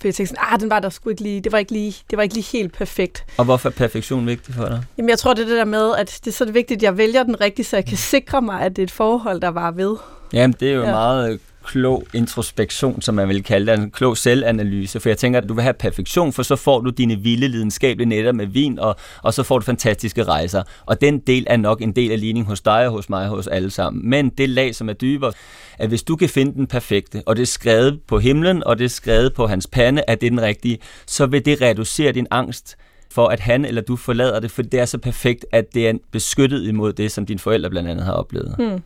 For 0.00 0.08
jeg 0.08 0.14
tænkte 0.14 0.34
sådan, 0.34 0.52
ah, 0.52 0.60
den 0.60 0.70
var 0.70 0.80
der 0.80 0.88
sgu 0.88 1.10
ikke 1.10 1.22
lige, 1.22 1.40
det 1.40 1.52
var 1.52 1.58
ikke 1.58 1.72
lige, 1.72 1.94
det 2.10 2.16
var 2.16 2.22
ikke 2.22 2.34
lige 2.34 2.46
helt 2.52 2.72
perfekt. 2.72 3.24
Og 3.38 3.44
hvorfor 3.44 3.68
er 3.68 3.72
perfektion 3.72 4.26
vigtigt 4.26 4.56
for 4.56 4.64
dig? 4.64 4.82
Jamen 4.98 5.08
jeg 5.08 5.18
tror, 5.18 5.34
det 5.34 5.42
er 5.42 5.48
det 5.48 5.56
der 5.56 5.64
med, 5.64 5.94
at 5.98 6.20
det 6.24 6.30
er 6.30 6.34
så 6.34 6.52
vigtigt, 6.52 6.78
at 6.78 6.82
jeg 6.82 6.98
vælger 6.98 7.22
den 7.22 7.40
rigtige, 7.40 7.66
så 7.66 7.76
jeg 7.76 7.86
kan 7.86 7.96
sikre 7.96 8.42
mig, 8.42 8.60
at 8.60 8.76
det 8.76 8.82
er 8.82 8.86
et 8.86 8.90
forhold, 8.90 9.40
der 9.40 9.48
var 9.48 9.70
ved. 9.70 9.96
Jamen 10.32 10.56
det 10.60 10.70
er 10.70 10.74
jo 10.74 10.82
ja. 10.82 10.90
meget 10.90 11.40
klog 11.64 12.04
introspektion, 12.14 13.02
som 13.02 13.14
man 13.14 13.28
vil 13.28 13.42
kalde 13.42 13.72
det, 13.72 13.78
en 13.78 13.90
klog 13.90 14.16
selvanalyse, 14.16 15.00
for 15.00 15.08
jeg 15.08 15.18
tænker, 15.18 15.40
at 15.40 15.48
du 15.48 15.54
vil 15.54 15.62
have 15.62 15.74
perfektion, 15.74 16.32
for 16.32 16.42
så 16.42 16.56
får 16.56 16.80
du 16.80 16.90
dine 16.90 17.16
vilde 17.16 17.48
lidenskabelige 17.48 18.08
netter 18.08 18.32
med 18.32 18.46
vin, 18.46 18.78
og, 18.78 18.96
og 19.22 19.34
så 19.34 19.42
får 19.42 19.58
du 19.58 19.64
fantastiske 19.64 20.24
rejser. 20.24 20.62
Og 20.86 21.00
den 21.00 21.18
del 21.18 21.46
er 21.50 21.56
nok 21.56 21.82
en 21.82 21.92
del 21.92 22.10
af 22.10 22.20
ligningen 22.20 22.48
hos 22.48 22.60
dig 22.60 22.86
og 22.86 22.92
hos 22.92 23.10
mig 23.10 23.24
og 23.24 23.28
hos 23.28 23.46
alle 23.46 23.70
sammen. 23.70 24.10
Men 24.10 24.28
det 24.28 24.48
lag, 24.48 24.74
som 24.74 24.88
er 24.88 24.92
dybere, 24.92 25.32
at 25.78 25.88
hvis 25.88 26.02
du 26.02 26.16
kan 26.16 26.28
finde 26.28 26.54
den 26.54 26.66
perfekte, 26.66 27.22
og 27.26 27.36
det 27.36 27.42
er 27.42 27.46
skrevet 27.46 28.00
på 28.06 28.18
himlen, 28.18 28.64
og 28.64 28.78
det 28.78 28.84
er 28.84 28.88
skrevet 28.88 29.34
på 29.34 29.46
hans 29.46 29.66
pande, 29.66 30.02
at 30.08 30.20
det 30.20 30.26
er 30.26 30.30
den 30.30 30.42
rigtige, 30.42 30.78
så 31.06 31.26
vil 31.26 31.44
det 31.44 31.62
reducere 31.62 32.12
din 32.12 32.26
angst 32.30 32.76
for, 33.10 33.26
at 33.26 33.40
han 33.40 33.64
eller 33.64 33.82
du 33.82 33.96
forlader 33.96 34.40
det, 34.40 34.50
for 34.50 34.62
det 34.62 34.80
er 34.80 34.84
så 34.84 34.98
perfekt, 34.98 35.46
at 35.52 35.74
det 35.74 35.88
er 35.88 35.92
beskyttet 36.10 36.68
imod 36.68 36.92
det, 36.92 37.12
som 37.12 37.26
dine 37.26 37.38
forældre 37.38 37.70
blandt 37.70 37.90
andet 37.90 38.04
har 38.04 38.12
oplevet. 38.12 38.54
Hmm. 38.58 38.82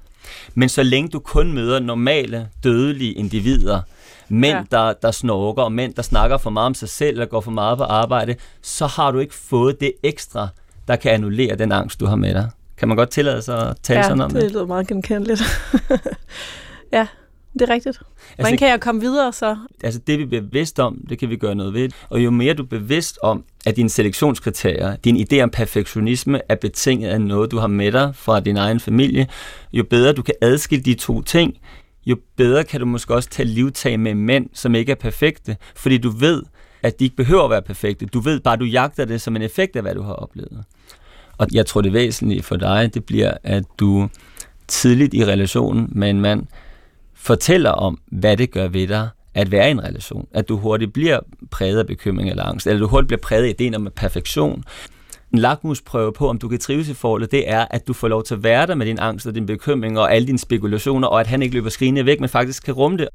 Men 0.55 0.69
så 0.69 0.83
længe 0.83 1.09
du 1.09 1.19
kun 1.19 1.53
møder 1.53 1.79
normale, 1.79 2.49
dødelige 2.65 3.13
individer, 3.13 3.81
mænd, 4.29 4.57
ja. 4.57 4.63
der, 4.71 4.93
der 4.93 5.11
snorker, 5.11 5.63
og 5.63 5.73
mænd, 5.73 5.95
der 5.95 6.03
snakker 6.03 6.39
for 6.39 6.51
meget 6.51 6.67
om 6.67 6.75
sig 6.75 6.89
selv, 6.89 7.11
eller 7.11 7.27
går 7.27 7.41
for 7.41 7.51
meget 7.51 7.79
på 7.79 7.85
arbejde, 7.85 8.35
så 8.63 8.87
har 8.87 9.11
du 9.11 9.19
ikke 9.19 9.35
fået 9.35 9.81
det 9.81 9.93
ekstra, 10.03 10.49
der 10.89 10.97
kan 10.97 11.13
annullere 11.13 11.57
den 11.57 11.73
angst, 11.73 12.01
du 12.01 12.07
har 12.07 12.17
med 12.17 12.35
dig. 12.35 12.51
Kan 12.77 12.89
man 12.89 12.97
godt 12.97 13.11
tillade 13.11 13.43
sig 13.43 13.71
at 13.71 13.77
tale 13.83 14.01
ja, 14.01 14.03
sådan 14.03 14.21
om 14.21 14.31
det? 14.31 14.43
det 14.43 14.51
lyder 14.51 14.67
meget 14.67 14.87
genkendeligt. 14.87 15.43
ja, 16.93 17.07
det 17.59 17.71
er 17.71 17.75
rigtigt. 17.75 17.99
Hvordan 18.35 18.53
altså, 18.53 18.59
kan 18.59 18.69
jeg 18.69 18.81
komme 18.81 19.01
videre 19.01 19.33
så? 19.33 19.57
Altså 19.85 20.01
det, 20.07 20.19
vi 20.19 20.37
er 20.37 20.41
bevidst 20.41 20.79
om, 20.81 21.05
det 21.09 21.19
kan 21.19 21.31
vi 21.31 21.37
gøre 21.37 21.55
noget 21.55 21.75
ved. 21.75 21.89
Og 22.09 22.25
jo 22.25 22.31
mere 22.31 22.55
du 22.55 22.63
er 22.63 22.67
bevidst 22.67 23.19
om, 23.23 23.45
at 23.67 23.77
dine 23.77 23.89
selektionskriterier, 23.89 24.97
din 24.97 25.17
idé 25.17 25.41
om 25.41 25.51
perfektionisme 25.51 26.41
er 26.49 26.55
betinget 26.55 27.09
af 27.09 27.21
noget, 27.21 27.51
du 27.51 27.59
har 27.59 27.67
med 27.67 27.93
dig 27.93 28.15
fra 28.15 28.41
din 28.41 28.57
egen 28.57 28.81
familie, 28.81 29.27
jo 29.73 29.85
bedre 29.91 30.13
du 30.13 30.23
kan 30.23 30.35
adskille 30.41 30.85
de 30.85 30.95
to 30.95 31.23
ting, 31.23 31.57
jo 32.07 32.17
bedre 32.37 32.65
kan 32.65 32.81
du 32.81 32.87
måske 32.87 33.15
også 33.15 33.29
tage 33.29 33.47
livtag 33.47 34.01
med 34.01 34.15
mænd, 34.15 34.49
som 34.53 34.75
ikke 34.75 34.93
er 34.93 34.97
perfekte, 34.97 35.57
fordi 35.77 35.99
du 35.99 36.11
ved, 36.11 36.43
at 36.83 36.99
de 36.99 37.05
ikke 37.05 37.17
behøver 37.17 37.45
at 37.45 37.51
være 37.51 37.63
perfekte. 37.63 38.07
Du 38.07 38.21
ved 38.21 38.41
bare, 38.41 38.55
at 38.55 38.61
du 38.61 38.65
jagter 38.65 39.05
det 39.05 39.21
som 39.21 39.37
en 39.37 39.43
effekt 39.43 39.77
af, 39.77 39.83
hvad 39.83 39.95
du 39.95 40.03
har 40.03 40.13
oplevet. 40.13 40.65
Og 41.39 41.47
jeg 41.53 41.67
tror, 41.67 41.81
det 41.81 41.93
væsentlige 41.93 42.43
for 42.43 42.57
dig, 42.57 42.91
det 42.95 43.05
bliver, 43.05 43.33
at 43.43 43.65
du 43.79 44.09
tidligt 44.69 45.15
i 45.15 45.25
relationen 45.25 45.89
med 45.93 46.11
en 46.11 46.21
mand 46.21 46.47
fortæller 47.27 47.71
om, 47.71 47.99
hvad 48.07 48.37
det 48.37 48.51
gør 48.51 48.69
ved 48.69 48.87
dig 48.87 49.09
at 49.35 49.51
være 49.51 49.69
i 49.69 49.71
en 49.71 49.85
relation. 49.85 50.29
At 50.33 50.49
du 50.49 50.57
hurtigt 50.57 50.93
bliver 50.93 51.21
præget 51.51 51.79
af 51.79 51.87
bekymring 51.87 52.31
eller 52.31 52.43
angst, 52.45 52.67
eller 52.67 52.81
du 52.81 52.87
hurtigt 52.87 53.09
bliver 53.09 53.21
præget 53.21 53.45
af 53.45 53.49
ideen 53.49 53.75
om 53.75 53.89
perfektion. 53.97 54.65
En 55.33 55.39
lakmusprøve 55.39 56.13
på, 56.13 56.29
om 56.29 56.39
du 56.39 56.49
kan 56.49 56.59
trives 56.59 56.89
i 56.89 56.95
forholdet, 56.95 57.31
det 57.31 57.51
er, 57.51 57.67
at 57.71 57.87
du 57.87 57.93
får 57.93 58.09
lov 58.09 58.25
til 58.25 58.35
at 58.35 58.43
være 58.43 58.67
der 58.67 58.75
med 58.75 58.87
din 58.87 58.99
angst 58.99 59.27
og 59.27 59.35
din 59.35 59.47
bekymring 59.47 59.99
og 59.99 60.15
alle 60.15 60.27
dine 60.27 60.39
spekulationer, 60.39 61.09
og 61.09 61.21
at 61.21 61.27
han 61.27 61.43
ikke 61.43 61.55
løber 61.55 61.71
skrigende 61.71 62.07
væk, 62.07 62.21
men 62.21 62.29
faktisk 62.29 62.65
kan 62.65 62.75
rumme 62.75 62.99
det. 62.99 63.09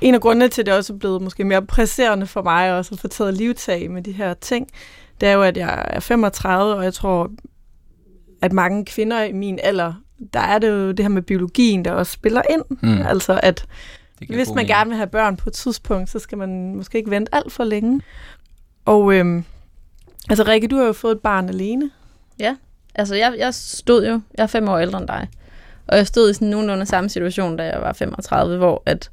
En 0.00 0.14
af 0.14 0.20
grundene 0.20 0.48
til, 0.48 0.62
at 0.62 0.66
det 0.66 0.74
også 0.74 0.92
er 0.92 0.96
blevet 0.98 1.22
måske 1.22 1.44
mere 1.44 1.66
presserende 1.66 2.26
for 2.26 2.42
mig 2.42 2.72
også 2.72 2.94
at 2.94 3.00
få 3.00 3.08
taget 3.08 3.34
livtag 3.34 3.90
med 3.90 4.02
de 4.02 4.12
her 4.12 4.34
ting, 4.34 4.68
det 5.20 5.28
er 5.28 5.32
jo, 5.32 5.42
at 5.42 5.56
jeg 5.56 5.84
er 5.90 6.00
35, 6.00 6.74
og 6.74 6.84
jeg 6.84 6.94
tror, 6.94 7.30
at 8.42 8.52
mange 8.52 8.84
kvinder 8.84 9.22
i 9.22 9.32
min 9.32 9.58
alder, 9.62 9.92
der 10.32 10.40
er 10.40 10.58
det 10.58 10.68
jo 10.68 10.90
det 10.90 11.04
her 11.04 11.08
med 11.08 11.22
biologien, 11.22 11.84
der 11.84 11.92
også 11.92 12.12
spiller 12.12 12.42
ind. 12.50 12.62
Mm. 12.82 13.06
Altså 13.06 13.40
at 13.42 13.66
hvis 14.26 14.50
man 14.54 14.66
gerne 14.66 14.90
vil 14.90 14.96
have 14.96 15.06
børn 15.06 15.36
på 15.36 15.50
et 15.50 15.52
tidspunkt, 15.52 16.10
så 16.10 16.18
skal 16.18 16.38
man 16.38 16.74
måske 16.74 16.98
ikke 16.98 17.10
vente 17.10 17.34
alt 17.34 17.52
for 17.52 17.64
længe. 17.64 18.00
Og 18.84 19.14
øhm, 19.14 19.44
altså 20.28 20.42
Rikke, 20.42 20.68
du 20.68 20.76
har 20.76 20.84
jo 20.84 20.92
fået 20.92 21.12
et 21.12 21.20
barn 21.20 21.48
alene. 21.48 21.90
Ja, 22.38 22.56
altså 22.94 23.14
jeg, 23.14 23.34
jeg 23.38 23.54
stod 23.54 24.06
jo, 24.06 24.20
jeg 24.36 24.42
er 24.42 24.46
fem 24.46 24.68
år 24.68 24.78
ældre 24.78 24.98
end 24.98 25.08
dig, 25.08 25.28
og 25.86 25.96
jeg 25.96 26.06
stod 26.06 26.30
i 26.30 26.34
sådan 26.34 26.48
nogenlunde 26.48 26.86
samme 26.86 27.10
situation, 27.10 27.56
da 27.56 27.64
jeg 27.64 27.80
var 27.80 27.92
35, 27.92 28.56
hvor 28.56 28.82
at 28.86 29.10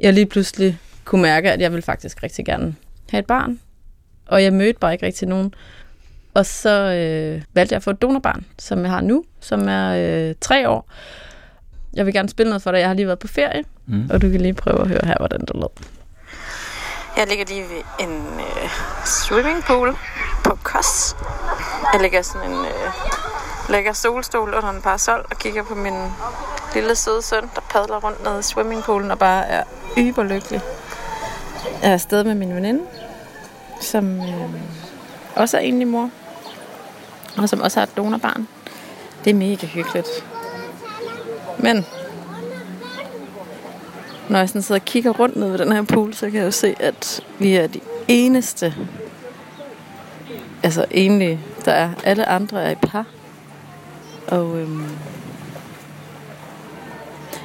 jeg 0.00 0.12
lige 0.12 0.26
pludselig 0.26 0.78
kunne 1.04 1.22
mærke, 1.22 1.52
at 1.52 1.60
jeg 1.60 1.72
ville 1.72 1.82
faktisk 1.82 2.22
rigtig 2.22 2.44
gerne 2.44 2.74
have 3.10 3.18
et 3.18 3.26
barn. 3.26 3.60
Og 4.30 4.42
jeg 4.42 4.52
mødte 4.52 4.78
bare 4.80 4.92
ikke 4.92 5.06
rigtig 5.06 5.28
nogen. 5.28 5.54
Og 6.34 6.46
så 6.46 6.70
øh, 6.70 7.42
valgte 7.54 7.72
jeg 7.72 7.76
at 7.76 7.82
få 7.82 7.90
et 7.90 8.02
donorbarn, 8.02 8.44
som 8.58 8.82
jeg 8.82 8.90
har 8.90 9.00
nu, 9.00 9.24
som 9.40 9.68
er 9.68 9.94
øh, 9.96 10.34
tre 10.40 10.68
år. 10.68 10.90
Jeg 11.94 12.06
vil 12.06 12.14
gerne 12.14 12.28
spille 12.28 12.50
noget 12.50 12.62
for 12.62 12.70
dig. 12.70 12.78
Jeg 12.78 12.88
har 12.88 12.94
lige 12.94 13.06
været 13.06 13.18
på 13.18 13.28
ferie, 13.28 13.64
mm. 13.86 14.10
og 14.10 14.22
du 14.22 14.30
kan 14.30 14.40
lige 14.40 14.54
prøve 14.54 14.80
at 14.80 14.88
høre 14.88 15.00
her, 15.04 15.14
hvordan 15.18 15.40
det 15.40 15.54
lød. 15.54 15.86
Jeg 17.16 17.26
ligger 17.28 17.44
lige 17.48 17.62
ved 17.62 18.06
en 18.06 18.16
øh, 18.40 18.70
swimmingpool 19.06 19.96
på 20.44 20.58
Kos. 20.62 21.16
Jeg 21.92 22.00
ligger 22.02 22.22
sådan 22.22 22.50
en 22.50 22.58
øh, 22.58 22.92
lækker 23.68 23.92
solstol 23.92 24.54
under 24.54 24.70
en 24.70 24.82
parasol 24.82 25.26
og 25.30 25.38
kigger 25.38 25.62
på 25.62 25.74
min 25.74 25.94
lille 26.74 26.94
søde 26.94 27.22
søn, 27.22 27.42
der 27.54 27.60
padler 27.70 28.00
rundt 28.04 28.24
ned 28.24 28.40
i 28.40 28.42
swimmingpoolen 28.42 29.10
og 29.10 29.18
bare 29.18 29.46
er 29.46 29.64
yberlykkelig. 29.98 30.60
Jeg 31.82 31.88
er 31.88 31.92
afsted 31.92 32.24
med 32.24 32.34
min 32.34 32.54
veninde, 32.54 32.80
som 33.80 34.20
øh, 34.20 34.50
også 35.36 35.56
er 35.56 35.60
enlig 35.60 35.88
mor, 35.88 36.10
og 37.36 37.48
som 37.48 37.60
også 37.60 37.80
har 37.80 37.86
et 37.86 37.96
donorbarn. 37.96 38.48
Det 39.24 39.30
er 39.30 39.34
mega 39.34 39.66
hyggeligt. 39.66 40.08
Men 41.58 41.86
når 44.28 44.38
jeg 44.38 44.48
sådan 44.48 44.62
sidder 44.62 44.80
og 44.80 44.84
kigger 44.84 45.10
rundt 45.10 45.36
ned 45.36 45.50
ved 45.50 45.58
den 45.58 45.72
her 45.72 45.82
pool, 45.82 46.14
så 46.14 46.30
kan 46.30 46.38
jeg 46.38 46.46
jo 46.46 46.50
se, 46.50 46.74
at 46.80 47.24
vi 47.38 47.56
er 47.56 47.66
de 47.66 47.80
eneste, 48.08 48.74
altså 50.62 50.84
enlige, 50.90 51.40
der 51.64 51.72
er. 51.72 51.90
Alle 52.04 52.26
andre 52.26 52.62
er 52.62 52.70
i 52.70 52.74
par. 52.74 53.06
Og 54.28 54.58
øhm, 54.58 54.86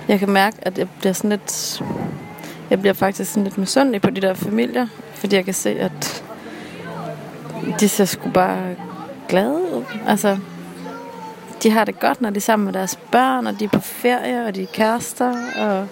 jeg 0.07 0.19
kan 0.19 0.29
mærke, 0.29 0.57
at 0.61 0.77
jeg 0.77 0.89
bliver 0.89 1.13
sådan 1.13 1.29
lidt, 1.29 1.83
jeg 2.69 2.79
bliver 2.79 2.93
faktisk 2.93 3.31
sådan 3.31 3.43
lidt 3.43 3.57
misundelig 3.57 4.01
på 4.01 4.09
de 4.09 4.21
der 4.21 4.33
familier, 4.33 4.87
fordi 5.15 5.35
jeg 5.35 5.45
kan 5.45 5.53
se, 5.53 5.69
at 5.69 6.24
de 7.79 7.89
ser 7.89 8.05
sgu 8.05 8.29
bare 8.29 8.75
glade 9.29 9.53
ud. 9.53 9.83
Altså, 10.07 10.37
de 11.63 11.71
har 11.71 11.85
det 11.85 11.99
godt, 11.99 12.21
når 12.21 12.29
de 12.29 12.37
er 12.37 12.41
sammen 12.41 12.65
med 12.65 12.73
deres 12.73 12.99
børn, 13.11 13.47
og 13.47 13.59
de 13.59 13.65
er 13.65 13.69
på 13.69 13.79
ferie, 13.79 14.45
og 14.45 14.55
de 14.55 14.63
er 14.63 14.67
kærester, 14.73 15.33
og... 15.55 15.87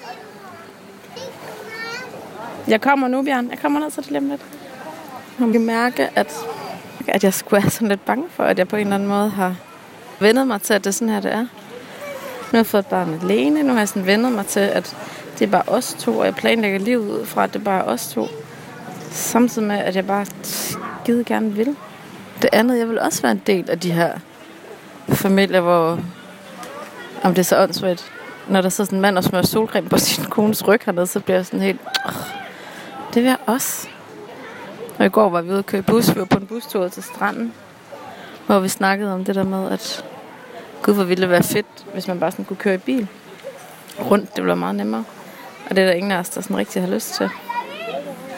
Jeg 2.67 2.81
kommer 2.81 3.07
nu, 3.07 3.23
Bjørn. 3.23 3.49
Jeg 3.49 3.59
kommer 3.59 3.79
ned 3.79 3.91
til 3.91 4.03
det 4.03 4.11
lige 4.11 4.29
lidt. 4.29 4.41
Jeg 5.39 5.51
kan 5.51 5.65
mærke, 5.65 6.09
at, 6.15 6.35
at 7.07 7.23
jeg 7.23 7.33
skulle 7.33 7.61
være 7.61 7.71
sådan 7.71 7.87
lidt 7.87 8.05
bange 8.05 8.25
for, 8.29 8.43
at 8.43 8.59
jeg 8.59 8.67
på 8.67 8.75
en 8.75 8.81
eller 8.81 8.95
anden 8.95 9.09
måde 9.09 9.29
har 9.29 9.55
vendet 10.19 10.47
mig 10.47 10.61
til, 10.61 10.73
at 10.73 10.83
det 10.83 10.87
er 10.87 10.91
sådan 10.91 11.13
her, 11.13 11.19
det 11.19 11.33
er. 11.33 11.41
Nu 11.41 11.47
har 12.51 12.57
jeg 12.57 12.65
fået 12.65 12.83
et 12.83 12.87
barn 12.87 13.19
alene. 13.21 13.63
Nu 13.63 13.71
har 13.71 13.79
jeg 13.79 13.87
sådan 13.87 14.05
vendet 14.05 14.31
mig 14.31 14.45
til, 14.45 14.59
at 14.59 14.95
det 15.39 15.45
er 15.45 15.51
bare 15.51 15.63
os 15.67 15.95
to, 15.99 16.17
og 16.17 16.25
jeg 16.25 16.35
planlægger 16.35 16.79
livet 16.79 17.19
ud 17.19 17.25
fra, 17.25 17.43
at 17.43 17.53
det 17.53 17.59
er 17.59 17.63
bare 17.63 17.83
os 17.83 18.07
to. 18.07 18.27
Samtidig 19.11 19.67
med, 19.67 19.77
at 19.77 19.95
jeg 19.95 20.07
bare 20.07 20.25
skide 21.03 21.23
gerne 21.23 21.53
vil. 21.53 21.75
Det 22.41 22.49
andet, 22.53 22.79
jeg 22.79 22.89
vil 22.89 22.99
også 22.99 23.21
være 23.21 23.31
en 23.31 23.41
del 23.47 23.69
af 23.69 23.79
de 23.79 23.91
her 23.91 24.19
familier, 25.09 25.61
hvor 25.61 25.99
om 27.23 27.33
det 27.33 27.39
er 27.39 27.43
så 27.43 27.63
åndssvagt, 27.63 28.11
når 28.47 28.61
der 28.61 28.69
så 28.69 28.85
sådan 28.85 28.97
en 28.97 29.01
mand 29.01 29.17
og 29.17 29.23
smører 29.23 29.43
solcreme 29.43 29.89
på 29.89 29.97
sin 30.07 30.23
kones 30.23 30.67
ryg 30.67 30.81
hernede, 30.85 31.07
så 31.07 31.19
bliver 31.19 31.37
jeg 31.37 31.45
sådan 31.45 31.61
helt, 31.61 31.81
oh, 32.05 32.13
det 33.13 33.23
vil 33.23 33.29
jeg 33.29 33.37
også. 33.45 33.87
Og 34.99 35.05
i 35.05 35.09
går 35.09 35.29
var 35.29 35.41
vi 35.41 35.49
ude 35.49 35.59
at 35.59 35.65
køre 35.65 35.81
bus, 35.81 36.15
vi 36.15 36.19
var 36.19 36.25
på 36.25 36.37
en 36.37 36.47
bustur 36.47 36.87
til 36.87 37.03
stranden. 37.03 37.53
hvor 38.45 38.59
vi 38.59 38.67
snakkede 38.67 39.13
om 39.13 39.25
det 39.25 39.35
der 39.35 39.43
med, 39.43 39.71
at 39.71 40.05
gud, 40.81 40.93
hvor 40.93 41.03
ville 41.03 41.21
det 41.21 41.29
være 41.29 41.43
fedt, 41.43 41.85
hvis 41.93 42.07
man 42.07 42.19
bare 42.19 42.31
sådan 42.31 42.45
kunne 42.45 42.57
køre 42.57 42.75
i 42.75 42.77
bil 42.77 43.07
rundt. 43.99 44.29
Det 44.29 44.35
ville 44.35 44.47
være 44.47 44.55
meget 44.55 44.75
nemmere. 44.75 45.03
Og 45.69 45.75
det 45.75 45.81
er 45.81 45.85
der 45.85 45.93
ingen 45.93 46.11
af 46.11 46.17
os, 46.17 46.29
der 46.29 46.41
sådan 46.41 46.57
rigtig 46.57 46.81
har 46.81 46.89
lyst 46.89 47.13
til. 47.15 47.29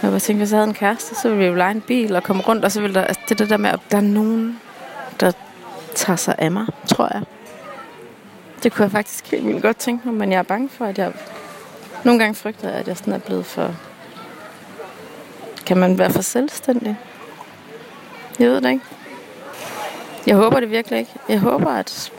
Jeg 0.01 0.11
bare 0.11 0.19
tænkte, 0.19 0.39
hvis 0.39 0.51
jeg 0.51 0.57
havde 0.57 0.69
en 0.69 0.73
kæreste, 0.73 1.15
så 1.15 1.29
ville 1.29 1.43
vi 1.43 1.45
jo 1.45 1.55
lege 1.55 1.71
en 1.71 1.81
bil 1.81 2.15
og 2.15 2.23
komme 2.23 2.43
rundt, 2.43 2.65
og 2.65 2.71
så 2.71 2.81
ville 2.81 2.95
der, 2.95 3.01
altså 3.01 3.21
det, 3.29 3.39
det 3.39 3.49
der 3.49 3.57
med, 3.57 3.69
at 3.69 3.79
der 3.91 3.97
er 3.97 4.01
nogen, 4.01 4.61
der 5.19 5.31
tager 5.95 6.17
sig 6.17 6.35
af 6.37 6.51
mig, 6.51 6.65
tror 6.87 7.09
jeg. 7.13 7.21
Det 8.63 8.73
kunne 8.73 8.83
jeg 8.83 8.91
faktisk 8.91 9.31
helt 9.31 9.47
vildt 9.47 9.61
godt 9.61 9.77
tænke 9.77 10.07
mig, 10.07 10.17
men 10.17 10.31
jeg 10.31 10.37
er 10.37 10.43
bange 10.43 10.69
for, 10.69 10.85
at 10.85 10.97
jeg... 10.97 11.13
Nogle 12.03 12.19
gange 12.19 12.35
frygter 12.35 12.69
jeg, 12.69 12.77
at 12.77 12.87
jeg 12.87 12.97
sådan 12.97 13.13
er 13.13 13.17
blevet 13.17 13.45
for... 13.45 13.75
Kan 15.65 15.77
man 15.77 15.97
være 15.97 16.09
for 16.09 16.21
selvstændig? 16.21 16.97
Jeg 18.39 18.49
ved 18.49 18.61
det 18.61 18.69
ikke. 18.69 18.85
Jeg 20.27 20.35
håber 20.35 20.59
det 20.59 20.71
virkelig 20.71 20.99
ikke. 20.99 21.11
Jeg 21.29 21.39
håber, 21.39 21.71
at... 21.71 22.11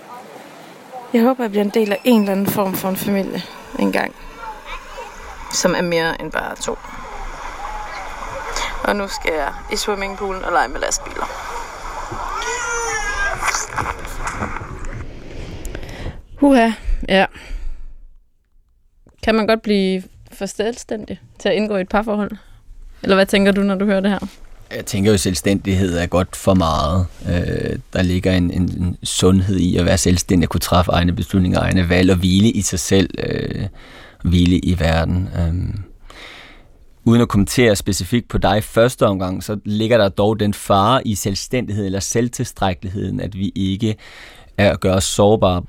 Jeg 1.13 1.23
håber, 1.23 1.41
at 1.41 1.43
jeg 1.43 1.51
bliver 1.51 1.65
en 1.65 1.71
del 1.71 1.93
af 1.93 2.01
en 2.05 2.21
eller 2.21 2.33
anden 2.33 2.47
form 2.47 2.75
for 2.75 2.89
en 2.89 2.97
familie 2.97 3.43
engang. 3.79 4.15
Som 5.53 5.75
er 5.75 5.83
mere 5.83 6.21
end 6.21 6.33
bare 6.33 6.57
to. 6.57 6.76
Og 8.87 8.97
nu 8.97 9.09
skal 9.09 9.33
jeg 9.35 9.53
i 9.73 9.77
swimmingpoolen 9.77 10.45
og 10.45 10.53
lege 10.53 10.69
med 10.69 10.81
lastbiler. 10.81 11.27
Huha, 16.37 16.71
ja. 17.09 17.27
Kan 19.23 19.35
man 19.35 19.47
godt 19.47 19.63
blive 19.63 20.03
for 20.33 20.47
selvstændig 20.47 21.21
til 21.39 21.49
at 21.49 21.55
indgå 21.55 21.77
i 21.77 21.81
et 21.81 21.89
parforhold? 21.89 22.31
Eller 23.03 23.17
hvad 23.17 23.27
tænker 23.27 23.53
du, 23.53 23.61
når 23.61 23.75
du 23.75 23.85
hører 23.85 24.01
det 24.01 24.11
her? 24.11 24.19
Jeg 24.77 24.87
tænker 24.87 25.11
jo, 25.11 25.15
at 25.15 25.21
selvstændighed 25.21 25.99
er 25.99 26.07
godt 26.07 26.37
for 26.37 26.55
meget. 26.55 27.07
Øh, 27.29 27.79
der 27.93 28.03
ligger 28.03 28.33
en, 28.33 28.51
en, 28.51 28.97
sundhed 29.03 29.57
i 29.57 29.77
at 29.77 29.85
være 29.85 29.99
selvstændig, 29.99 30.45
at 30.45 30.51
kunne 30.51 30.61
træffe 30.61 30.93
egne 30.93 31.13
beslutninger, 31.13 31.61
egne 31.61 31.89
valg 31.89 32.11
og 32.11 32.17
hvile 32.17 32.51
i 32.51 32.63
sig 32.63 32.79
selv, 32.79 33.11
øh, 33.19 33.67
hvile 34.25 34.59
i 34.59 34.81
verden. 34.81 35.29
Øh. 35.39 35.86
Uden 37.07 37.21
at 37.21 37.29
kommentere 37.29 37.77
specifikt 37.77 38.29
på 38.29 38.39
dig 38.39 38.65
første 38.65 39.07
omgang, 39.07 39.45
så 39.45 39.59
ligger 39.65 39.99
der 39.99 40.09
dog 40.09 40.41
den 40.41 40.55
fare 40.55 41.07
i 41.07 41.15
selvstændighed 41.15 41.87
eller 41.87 42.01
selvtilstrækkeligheden, 42.01 43.21
at 43.21 43.39
vi 43.39 43.53
ikke 43.55 43.97
er 44.59 44.71
at 44.71 44.81
gøre 44.81 44.95
os 44.95 45.05
sårbare. 45.05 45.63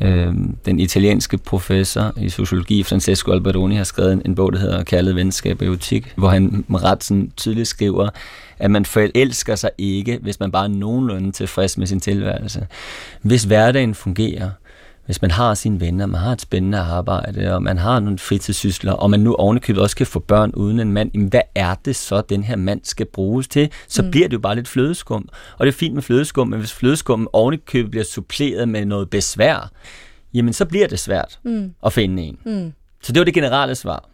Øh, 0.00 0.34
den 0.66 0.80
italienske 0.80 1.38
professor 1.38 2.12
i 2.16 2.28
sociologi, 2.28 2.82
Francesco 2.82 3.32
Alberoni, 3.32 3.74
har 3.74 3.84
skrevet 3.84 4.12
en, 4.12 4.22
en 4.24 4.34
bog, 4.34 4.52
der 4.52 4.58
hedder 4.58 4.82
Kærlighed, 4.82 5.14
Venskab 5.14 5.60
og 5.60 5.66
Erotik, 5.66 6.12
hvor 6.16 6.28
han 6.28 6.64
ret 6.74 7.04
sådan 7.04 7.32
tydeligt 7.36 7.68
skriver, 7.68 8.08
at 8.58 8.70
man 8.70 8.84
forelsker 8.84 9.54
sig 9.54 9.70
ikke, 9.78 10.18
hvis 10.22 10.40
man 10.40 10.52
bare 10.52 10.64
er 10.64 10.68
nogenlunde 10.68 11.32
tilfreds 11.32 11.78
med 11.78 11.86
sin 11.86 12.00
tilværelse. 12.00 12.66
Hvis 13.22 13.44
hverdagen 13.44 13.94
fungerer, 13.94 14.50
hvis 15.08 15.22
man 15.22 15.30
har 15.30 15.54
sine 15.54 15.80
venner, 15.80 16.06
man 16.06 16.20
har 16.20 16.32
et 16.32 16.40
spændende 16.40 16.78
arbejde, 16.78 17.54
og 17.54 17.62
man 17.62 17.78
har 17.78 18.00
nogle 18.00 18.18
fritidssysler, 18.18 18.92
og 18.92 19.10
man 19.10 19.20
nu 19.20 19.34
ovenikøbet 19.34 19.82
også 19.82 19.96
kan 19.96 20.06
få 20.06 20.18
børn 20.18 20.50
uden 20.54 20.80
en 20.80 20.92
mand, 20.92 21.10
jamen 21.14 21.28
hvad 21.28 21.40
er 21.54 21.74
det 21.84 21.96
så, 21.96 22.20
den 22.20 22.42
her 22.42 22.56
mand 22.56 22.80
skal 22.84 23.06
bruges 23.06 23.48
til? 23.48 23.70
Så 23.88 24.02
mm. 24.02 24.10
bliver 24.10 24.28
det 24.28 24.32
jo 24.32 24.38
bare 24.38 24.54
lidt 24.54 24.68
flødeskum. 24.68 25.28
Og 25.58 25.66
det 25.66 25.72
er 25.72 25.76
fint 25.76 25.94
med 25.94 26.02
flødeskum, 26.02 26.48
men 26.48 26.58
hvis 26.58 26.72
flødeskum 26.72 27.28
ovenikøbet 27.32 27.90
bliver 27.90 28.04
suppleret 28.04 28.68
med 28.68 28.84
noget 28.84 29.10
besvær, 29.10 29.70
jamen 30.34 30.52
så 30.52 30.64
bliver 30.64 30.86
det 30.86 30.98
svært 30.98 31.38
mm. 31.44 31.74
at 31.86 31.92
finde 31.92 32.22
en. 32.22 32.38
Mm. 32.44 32.72
Så 33.02 33.12
det 33.12 33.20
var 33.20 33.24
det 33.24 33.34
generelle 33.34 33.74
svar. 33.74 34.08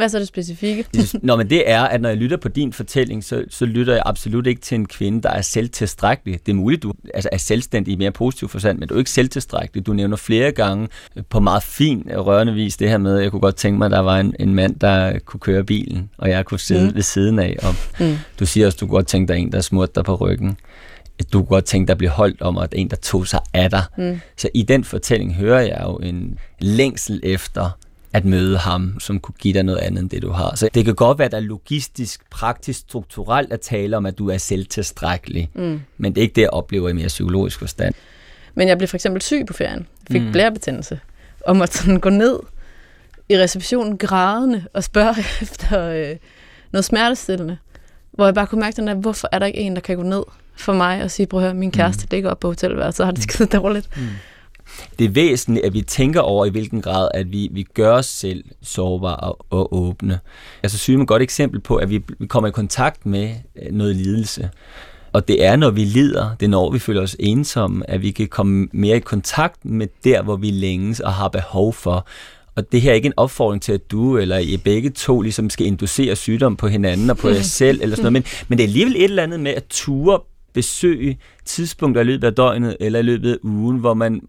Hvad 0.00 0.06
er 0.06 0.10
så 0.10 0.18
det 0.18 0.28
specifikke? 0.28 0.84
Nå, 1.22 1.36
men 1.36 1.50
det 1.50 1.70
er, 1.70 1.82
at 1.82 2.00
når 2.00 2.08
jeg 2.08 2.18
lytter 2.18 2.36
på 2.36 2.48
din 2.48 2.72
fortælling, 2.72 3.24
så, 3.24 3.44
så 3.50 3.66
lytter 3.66 3.92
jeg 3.92 4.02
absolut 4.06 4.46
ikke 4.46 4.60
til 4.60 4.74
en 4.74 4.86
kvinde, 4.86 5.22
der 5.22 5.28
er 5.28 5.42
selvtilstrækkelig. 5.42 6.40
Det 6.46 6.52
er 6.52 6.56
muligt, 6.56 6.82
du 6.82 6.92
altså, 7.14 7.28
er 7.32 7.36
selvstændig 7.36 7.92
i 7.92 7.96
mere 7.96 8.10
positiv 8.10 8.48
forstand, 8.48 8.78
men 8.78 8.88
du 8.88 8.94
er 8.94 8.98
ikke 8.98 9.10
selvtilstrækkelig. 9.10 9.86
Du 9.86 9.92
nævner 9.92 10.16
flere 10.16 10.52
gange 10.52 10.88
på 11.28 11.40
meget 11.40 11.62
fin, 11.62 12.10
rørende 12.16 12.54
vis 12.54 12.76
det 12.76 12.88
her 12.88 12.98
med, 12.98 13.16
at 13.16 13.22
jeg 13.22 13.30
kunne 13.30 13.40
godt 13.40 13.56
tænke 13.56 13.78
mig, 13.78 13.86
at 13.86 13.92
der 13.92 13.98
var 13.98 14.20
en, 14.20 14.34
en 14.40 14.54
mand, 14.54 14.74
der 14.74 15.18
kunne 15.18 15.40
køre 15.40 15.64
bilen, 15.64 16.10
og 16.18 16.30
jeg 16.30 16.44
kunne 16.44 16.60
sidde 16.60 16.88
mm. 16.88 16.94
ved 16.94 17.02
siden 17.02 17.38
af. 17.38 17.56
Og 17.62 17.74
mm. 18.00 18.16
Du 18.38 18.46
siger 18.46 18.66
også, 18.66 18.76
at 18.76 18.80
du 18.80 18.86
kunne 18.86 18.96
godt 18.96 19.06
tænke 19.06 19.32
dig 19.32 19.40
en, 19.40 19.52
der 19.52 19.60
smurte 19.60 19.92
dig 19.94 20.04
på 20.04 20.14
ryggen 20.14 20.56
du 21.32 21.38
kunne 21.38 21.46
godt 21.46 21.64
tænke 21.64 21.86
dig 21.86 21.92
at 21.92 21.98
blive 21.98 22.10
holdt 22.10 22.42
om, 22.42 22.58
at 22.58 22.74
en, 22.76 22.90
der 22.90 22.96
tog 22.96 23.26
sig 23.26 23.40
af 23.54 23.70
dig. 23.70 23.82
Mm. 23.98 24.20
Så 24.36 24.48
i 24.54 24.62
den 24.62 24.84
fortælling 24.84 25.34
hører 25.34 25.60
jeg 25.60 25.80
jo 25.82 25.96
en 25.96 26.38
længsel 26.58 27.20
efter 27.22 27.70
at 28.12 28.24
møde 28.24 28.58
ham, 28.58 29.00
som 29.00 29.20
kunne 29.20 29.34
give 29.38 29.54
dig 29.54 29.62
noget 29.62 29.78
andet 29.78 30.02
end 30.02 30.10
det, 30.10 30.22
du 30.22 30.30
har. 30.30 30.56
Så 30.56 30.68
det 30.74 30.84
kan 30.84 30.94
godt 30.94 31.18
være, 31.18 31.26
at 31.26 31.32
der 31.32 31.38
er 31.38 31.42
logistisk, 31.42 32.30
praktisk, 32.30 32.80
strukturelt 32.80 33.52
at 33.52 33.60
tale 33.60 33.96
om, 33.96 34.06
at 34.06 34.18
du 34.18 34.30
er 34.30 34.38
selvtilstrækkelig. 34.38 35.50
Mm. 35.54 35.80
Men 35.98 36.14
det 36.14 36.20
er 36.20 36.22
ikke 36.22 36.34
det, 36.34 36.42
jeg 36.42 36.50
oplever 36.50 36.88
i 36.88 36.92
mere 36.92 37.06
psykologisk 37.06 37.58
forstand. 37.58 37.94
Men 38.54 38.68
jeg 38.68 38.78
blev 38.78 38.88
for 38.88 38.96
eksempel 38.96 39.22
syg 39.22 39.44
på 39.46 39.52
ferien. 39.52 39.86
Fik 40.10 40.22
mm. 40.22 40.32
blærebetændelse. 40.32 41.00
Og 41.46 41.56
måtte 41.56 41.78
sådan 41.78 42.00
gå 42.00 42.10
ned 42.10 42.38
i 43.28 43.38
receptionen 43.38 43.98
grædende 43.98 44.64
og 44.74 44.84
spørge 44.84 45.14
efter 45.42 45.84
øh, 45.84 46.16
noget 46.72 46.84
smertestillende. 46.84 47.58
Hvor 48.12 48.24
jeg 48.24 48.34
bare 48.34 48.46
kunne 48.46 48.60
mærke 48.60 48.76
den 48.76 48.86
der, 48.86 48.94
hvorfor 48.94 49.28
er 49.32 49.38
der 49.38 49.46
ikke 49.46 49.58
en, 49.58 49.74
der 49.74 49.80
kan 49.80 49.96
gå 49.96 50.02
ned 50.02 50.22
for 50.56 50.72
mig 50.72 51.02
og 51.02 51.10
sige, 51.10 51.26
prøv 51.26 51.40
at 51.40 51.44
høre, 51.46 51.54
min 51.54 51.70
kæreste 51.70 52.04
mm. 52.04 52.08
ligger 52.10 52.30
op 52.30 52.40
på 52.40 52.48
hotelværelset, 52.48 52.96
så 52.96 53.04
har 53.04 53.12
det 53.12 53.22
skide 53.22 53.48
dårligt. 53.58 53.96
Mm 53.96 54.02
det 54.98 55.04
er 55.04 55.08
væsentligt, 55.10 55.66
at 55.66 55.74
vi 55.74 55.82
tænker 55.82 56.20
over, 56.20 56.46
i 56.46 56.50
hvilken 56.50 56.82
grad, 56.82 57.08
at 57.14 57.32
vi, 57.32 57.48
vi 57.52 57.62
gør 57.62 57.92
os 57.92 58.06
selv 58.06 58.44
sårbare 58.62 59.16
og, 59.16 59.46
og 59.50 59.74
åbne. 59.74 60.18
Altså 60.62 60.78
synes 60.78 61.02
et 61.02 61.08
godt 61.08 61.22
eksempel 61.22 61.60
på, 61.60 61.76
at 61.76 61.90
vi, 61.90 62.02
vi 62.18 62.26
kommer 62.26 62.48
i 62.48 62.52
kontakt 62.52 63.06
med 63.06 63.34
øh, 63.62 63.72
noget 63.72 63.96
lidelse. 63.96 64.50
Og 65.12 65.28
det 65.28 65.44
er, 65.44 65.56
når 65.56 65.70
vi 65.70 65.84
lider, 65.84 66.36
det 66.40 66.46
er 66.46 66.50
når 66.50 66.72
vi 66.72 66.78
føler 66.78 67.02
os 67.02 67.16
ensomme, 67.18 67.90
at 67.90 68.02
vi 68.02 68.10
kan 68.10 68.28
komme 68.28 68.68
mere 68.72 68.96
i 68.96 69.00
kontakt 69.00 69.64
med 69.64 69.86
der, 70.04 70.22
hvor 70.22 70.36
vi 70.36 70.50
længes 70.50 71.00
og 71.00 71.12
har 71.12 71.28
behov 71.28 71.72
for. 71.72 72.06
Og 72.54 72.72
det 72.72 72.80
her 72.80 72.90
er 72.90 72.94
ikke 72.94 73.06
en 73.06 73.12
opfordring 73.16 73.62
til, 73.62 73.72
at 73.72 73.90
du 73.90 74.18
eller 74.18 74.38
I 74.38 74.56
begge 74.56 74.90
to 74.90 75.20
ligesom 75.20 75.50
skal 75.50 75.66
inducere 75.66 76.16
sygdom 76.16 76.56
på 76.56 76.68
hinanden 76.68 77.10
og 77.10 77.16
på 77.16 77.28
jer 77.28 77.42
selv, 77.60 77.80
eller 77.82 77.96
sådan 77.96 78.12
noget. 78.12 78.12
Men, 78.12 78.46
men 78.48 78.58
det 78.58 78.64
er 78.64 78.68
alligevel 78.68 78.96
et 78.96 79.04
eller 79.04 79.22
andet 79.22 79.40
med 79.40 79.50
at 79.50 79.64
ture 79.70 80.20
besøge 80.52 81.18
tidspunkter 81.44 82.00
i 82.00 82.04
løbet 82.04 82.26
af 82.26 82.34
døgnet 82.34 82.76
eller 82.80 82.98
i 82.98 83.02
løbet 83.02 83.32
af 83.32 83.36
ugen, 83.42 83.78
hvor 83.78 83.94
man 83.94 84.20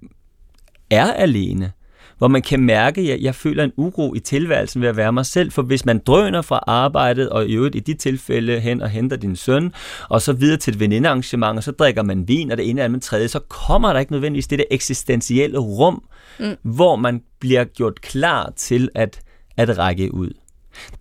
er 0.92 1.14
alene. 1.14 1.72
Hvor 2.18 2.28
man 2.28 2.42
kan 2.42 2.60
mærke, 2.60 3.02
at 3.02 3.08
jeg, 3.08 3.20
jeg 3.22 3.36
føler 3.36 3.64
en 3.64 3.72
uro 3.78 4.14
i 4.14 4.20
tilværelsen 4.20 4.82
ved 4.82 4.90
at 4.90 4.98
være 4.98 5.14
mig 5.14 5.26
selv. 5.26 5.52
For 5.52 5.62
hvis 5.62 5.86
man 5.86 6.00
drøner 6.00 6.42
fra 6.42 6.64
arbejdet, 6.68 7.30
og 7.30 7.46
i 7.48 7.54
øvrigt 7.54 7.76
i 7.76 7.80
de 7.80 7.94
tilfælde 7.94 8.60
hen 8.60 8.82
og 8.82 8.90
henter 8.90 9.18
din 9.18 9.36
søn, 9.36 9.74
og 10.10 10.22
så 10.22 10.34
videre 10.34 10.58
til 10.58 10.74
et 10.74 10.80
venindearrangement, 10.80 11.58
og 11.58 11.64
så 11.64 11.72
drikker 11.72 12.04
man 12.04 12.28
vin, 12.28 12.52
og 12.52 12.58
det 12.58 12.70
ene 12.70 12.82
eller 12.82 12.86
andet 12.86 13.02
tredje, 13.02 13.28
så 13.28 13.40
kommer 13.40 13.94
der 13.94 14.00
ikke 14.00 14.12
nødvendigvis 14.12 14.48
det 14.48 14.60
der 14.60 14.66
eksistentielle 14.72 15.60
rum, 15.60 16.04
mm. 16.40 16.56
hvor 16.62 16.96
man 16.96 17.22
bliver 17.40 17.64
gjort 17.64 18.02
klar 18.02 18.54
til 18.56 18.90
at, 18.96 19.22
at 19.58 19.78
række 19.78 20.14
ud. 20.14 20.30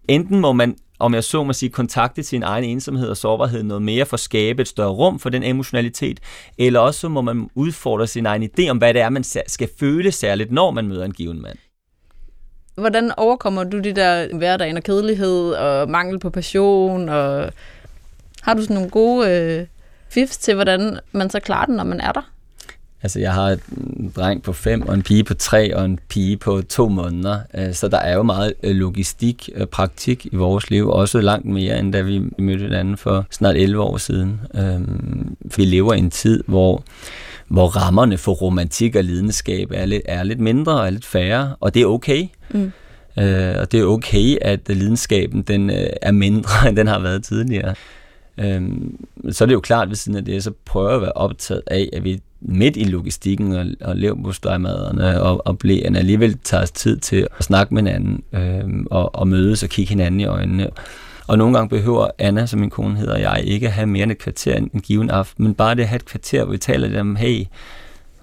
Enten 0.08 0.40
må 0.40 0.52
man 0.52 0.76
om 1.00 1.14
jeg 1.14 1.24
så 1.24 1.44
må 1.44 1.52
sige, 1.52 1.70
kontakte 1.70 2.22
sin 2.22 2.42
egen 2.42 2.64
ensomhed 2.64 3.08
og 3.08 3.16
sårbarhed 3.16 3.62
noget 3.62 3.82
mere 3.82 4.06
for 4.06 4.14
at 4.14 4.20
skabe 4.20 4.62
et 4.62 4.68
større 4.68 4.90
rum 4.90 5.18
for 5.18 5.30
den 5.30 5.42
emotionalitet, 5.42 6.20
eller 6.58 6.80
også 6.80 7.08
må 7.08 7.20
man 7.20 7.50
udfordre 7.54 8.06
sin 8.06 8.26
egen 8.26 8.42
idé 8.42 8.68
om, 8.68 8.78
hvad 8.78 8.94
det 8.94 9.02
er, 9.02 9.08
man 9.08 9.24
skal 9.24 9.68
føle 9.80 10.12
særligt, 10.12 10.52
når 10.52 10.70
man 10.70 10.88
møder 10.88 11.04
en 11.04 11.12
given 11.12 11.42
mand. 11.42 11.58
Hvordan 12.74 13.12
overkommer 13.16 13.64
du 13.64 13.78
de 13.78 13.92
der 13.92 14.36
hverdagen 14.36 14.76
og 14.76 14.82
kedelighed 14.82 15.52
og 15.52 15.90
mangel 15.90 16.18
på 16.18 16.30
passion? 16.30 17.08
Og 17.08 17.52
har 18.42 18.54
du 18.54 18.62
sådan 18.62 18.74
nogle 18.74 18.90
gode 18.90 19.30
øh, 19.30 19.66
fifs 20.10 20.38
til, 20.38 20.54
hvordan 20.54 20.98
man 21.12 21.30
så 21.30 21.40
klarer 21.40 21.66
den, 21.66 21.76
når 21.76 21.84
man 21.84 22.00
er 22.00 22.12
der? 22.12 22.30
Altså, 23.02 23.20
jeg 23.20 23.32
har 23.32 23.56
en 23.86 24.12
dreng 24.16 24.42
på 24.42 24.52
fem, 24.52 24.82
og 24.82 24.94
en 24.94 25.02
pige 25.02 25.24
på 25.24 25.34
tre, 25.34 25.76
og 25.76 25.84
en 25.84 25.98
pige 26.08 26.36
på 26.36 26.62
to 26.68 26.88
måneder. 26.88 27.38
Øh, 27.54 27.74
så 27.74 27.88
der 27.88 27.98
er 27.98 28.14
jo 28.14 28.22
meget 28.22 28.52
øh, 28.62 28.76
logistik 28.76 29.48
og 29.60 29.68
praktik 29.68 30.26
i 30.32 30.36
vores 30.36 30.70
liv, 30.70 30.88
også 30.88 31.20
langt 31.20 31.46
mere, 31.46 31.78
end 31.78 31.92
da 31.92 32.00
vi 32.00 32.22
mødte 32.38 32.62
hinanden 32.62 32.96
for 32.96 33.26
snart 33.30 33.56
11 33.56 33.82
år 33.82 33.96
siden. 33.96 34.40
Øhm, 34.54 35.36
vi 35.56 35.64
lever 35.64 35.94
i 35.94 35.98
en 35.98 36.10
tid, 36.10 36.44
hvor 36.46 36.82
hvor 37.48 37.66
rammerne 37.66 38.18
for 38.18 38.32
romantik 38.32 38.96
og 38.96 39.04
lidenskab 39.04 39.70
er 39.74 39.86
lidt, 39.86 40.02
er 40.04 40.22
lidt 40.22 40.40
mindre 40.40 40.72
og 40.72 40.86
er 40.86 40.90
lidt 40.90 41.04
færre, 41.04 41.54
og 41.60 41.74
det 41.74 41.82
er 41.82 41.86
okay. 41.86 42.26
Mm. 42.50 42.72
Øh, 43.18 43.54
og 43.60 43.72
det 43.72 43.80
er 43.80 43.84
okay, 43.84 44.36
at 44.42 44.60
lidenskaben 44.68 45.42
den, 45.42 45.70
er 46.02 46.12
mindre, 46.12 46.50
end 46.68 46.76
den 46.76 46.86
har 46.86 46.98
været 46.98 47.24
tidligere. 47.24 47.74
Øhm, 48.38 49.06
så 49.30 49.44
er 49.44 49.46
det 49.46 49.54
jo 49.54 49.60
klart 49.60 49.88
ved 49.88 49.96
siden 49.96 50.18
af 50.18 50.24
det, 50.24 50.44
så 50.44 50.52
prøver 50.64 50.88
jeg 50.88 50.96
at 50.96 51.02
være 51.02 51.12
optaget 51.12 51.62
af, 51.66 51.88
at 51.92 52.04
vi 52.04 52.20
midt 52.40 52.76
i 52.76 52.84
logistikken 52.84 53.52
og, 53.52 53.66
og 53.80 53.96
leverpostejmaderne 53.96 55.22
og, 55.22 55.46
og 55.46 55.58
blæerne 55.58 55.98
alligevel 55.98 56.38
tager 56.38 56.62
os 56.62 56.70
tid 56.70 56.96
til 56.96 57.26
at 57.38 57.44
snakke 57.44 57.74
med 57.74 57.82
hinanden 57.82 58.22
øhm, 58.32 58.86
og, 58.90 59.14
og 59.14 59.28
mødes 59.28 59.62
og 59.62 59.68
kigge 59.68 59.88
hinanden 59.88 60.20
i 60.20 60.24
øjnene. 60.24 60.70
Og 61.26 61.38
nogle 61.38 61.54
gange 61.54 61.68
behøver 61.68 62.08
Anna, 62.18 62.46
som 62.46 62.60
min 62.60 62.70
kone 62.70 62.96
hedder, 62.96 63.18
jeg 63.18 63.42
ikke 63.44 63.66
at 63.66 63.72
have 63.72 63.86
mere 63.86 64.02
end 64.02 64.12
et 64.12 64.18
kvarter 64.18 64.56
en 64.56 64.80
given 64.82 65.10
aften, 65.10 65.44
men 65.44 65.54
bare 65.54 65.74
det 65.74 65.82
at 65.82 65.88
have 65.88 65.96
et 65.96 66.04
kvarter, 66.04 66.44
hvor 66.44 66.52
vi 66.52 66.58
taler 66.58 66.88
lidt 66.88 67.00
om, 67.00 67.16
hey, 67.16 67.44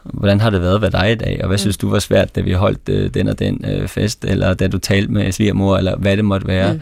hvordan 0.03 0.39
har 0.39 0.49
det 0.49 0.62
været 0.62 0.82
ved 0.82 0.91
dig 0.91 1.12
i 1.12 1.15
dag, 1.15 1.39
og 1.41 1.47
hvad 1.47 1.58
mm. 1.58 1.62
synes 1.62 1.77
du 1.77 1.89
var 1.89 1.99
svært, 1.99 2.36
da 2.36 2.41
vi 2.41 2.51
holdt 2.51 2.89
øh, 2.89 3.13
den 3.13 3.27
og 3.27 3.39
den 3.39 3.65
øh, 3.67 3.88
fest, 3.88 4.25
eller 4.25 4.53
da 4.53 4.67
du 4.67 4.77
talte 4.77 5.12
med 5.12 5.32
svigermor, 5.32 5.77
eller 5.77 5.95
hvad 5.95 6.17
det 6.17 6.25
måtte 6.25 6.47
være. 6.47 6.73
Mm 6.73 6.82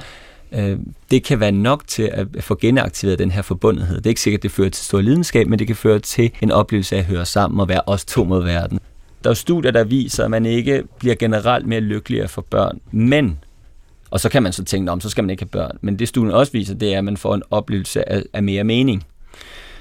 øh, 0.55 0.79
det 1.11 1.23
kan 1.23 1.39
være 1.39 1.51
nok 1.51 1.87
til 1.87 2.09
at 2.13 2.27
få 2.39 2.57
genaktiveret 2.61 3.19
den 3.19 3.31
her 3.31 3.41
forbundethed. 3.41 3.97
Det 3.97 4.05
er 4.05 4.09
ikke 4.09 4.21
sikkert, 4.21 4.39
at 4.39 4.43
det 4.43 4.51
fører 4.51 4.69
til 4.69 4.85
stor 4.85 5.01
lidenskab, 5.01 5.47
men 5.47 5.59
det 5.59 5.67
kan 5.67 5.75
føre 5.75 5.99
til 5.99 6.31
en 6.41 6.51
oplevelse 6.51 6.95
af 6.95 6.99
at 6.99 7.05
høre 7.05 7.25
sammen 7.25 7.59
og 7.59 7.69
være 7.69 7.81
os 7.85 8.05
to 8.05 8.23
mod 8.23 8.43
verden. 8.43 8.79
Der 9.23 9.29
er 9.29 9.33
studier, 9.33 9.71
der 9.71 9.83
viser, 9.83 10.23
at 10.23 10.31
man 10.31 10.45
ikke 10.45 10.83
bliver 10.99 11.15
generelt 11.15 11.67
mere 11.67 11.79
lykkelig 11.79 12.29
for 12.29 12.41
børn, 12.41 12.79
men 12.91 13.39
og 14.11 14.19
så 14.19 14.29
kan 14.29 14.43
man 14.43 14.53
så 14.53 14.63
tænke, 14.63 14.91
om 14.91 15.01
så 15.01 15.09
skal 15.09 15.23
man 15.23 15.29
ikke 15.29 15.41
have 15.41 15.49
børn. 15.49 15.77
Men 15.81 15.99
det 15.99 16.07
studien 16.07 16.31
også 16.31 16.51
viser, 16.51 16.73
det 16.73 16.93
er, 16.93 16.97
at 16.97 17.03
man 17.03 17.17
får 17.17 17.35
en 17.35 17.43
oplevelse 17.51 18.09
af, 18.09 18.23
af 18.33 18.43
mere 18.43 18.63
mening. 18.63 19.03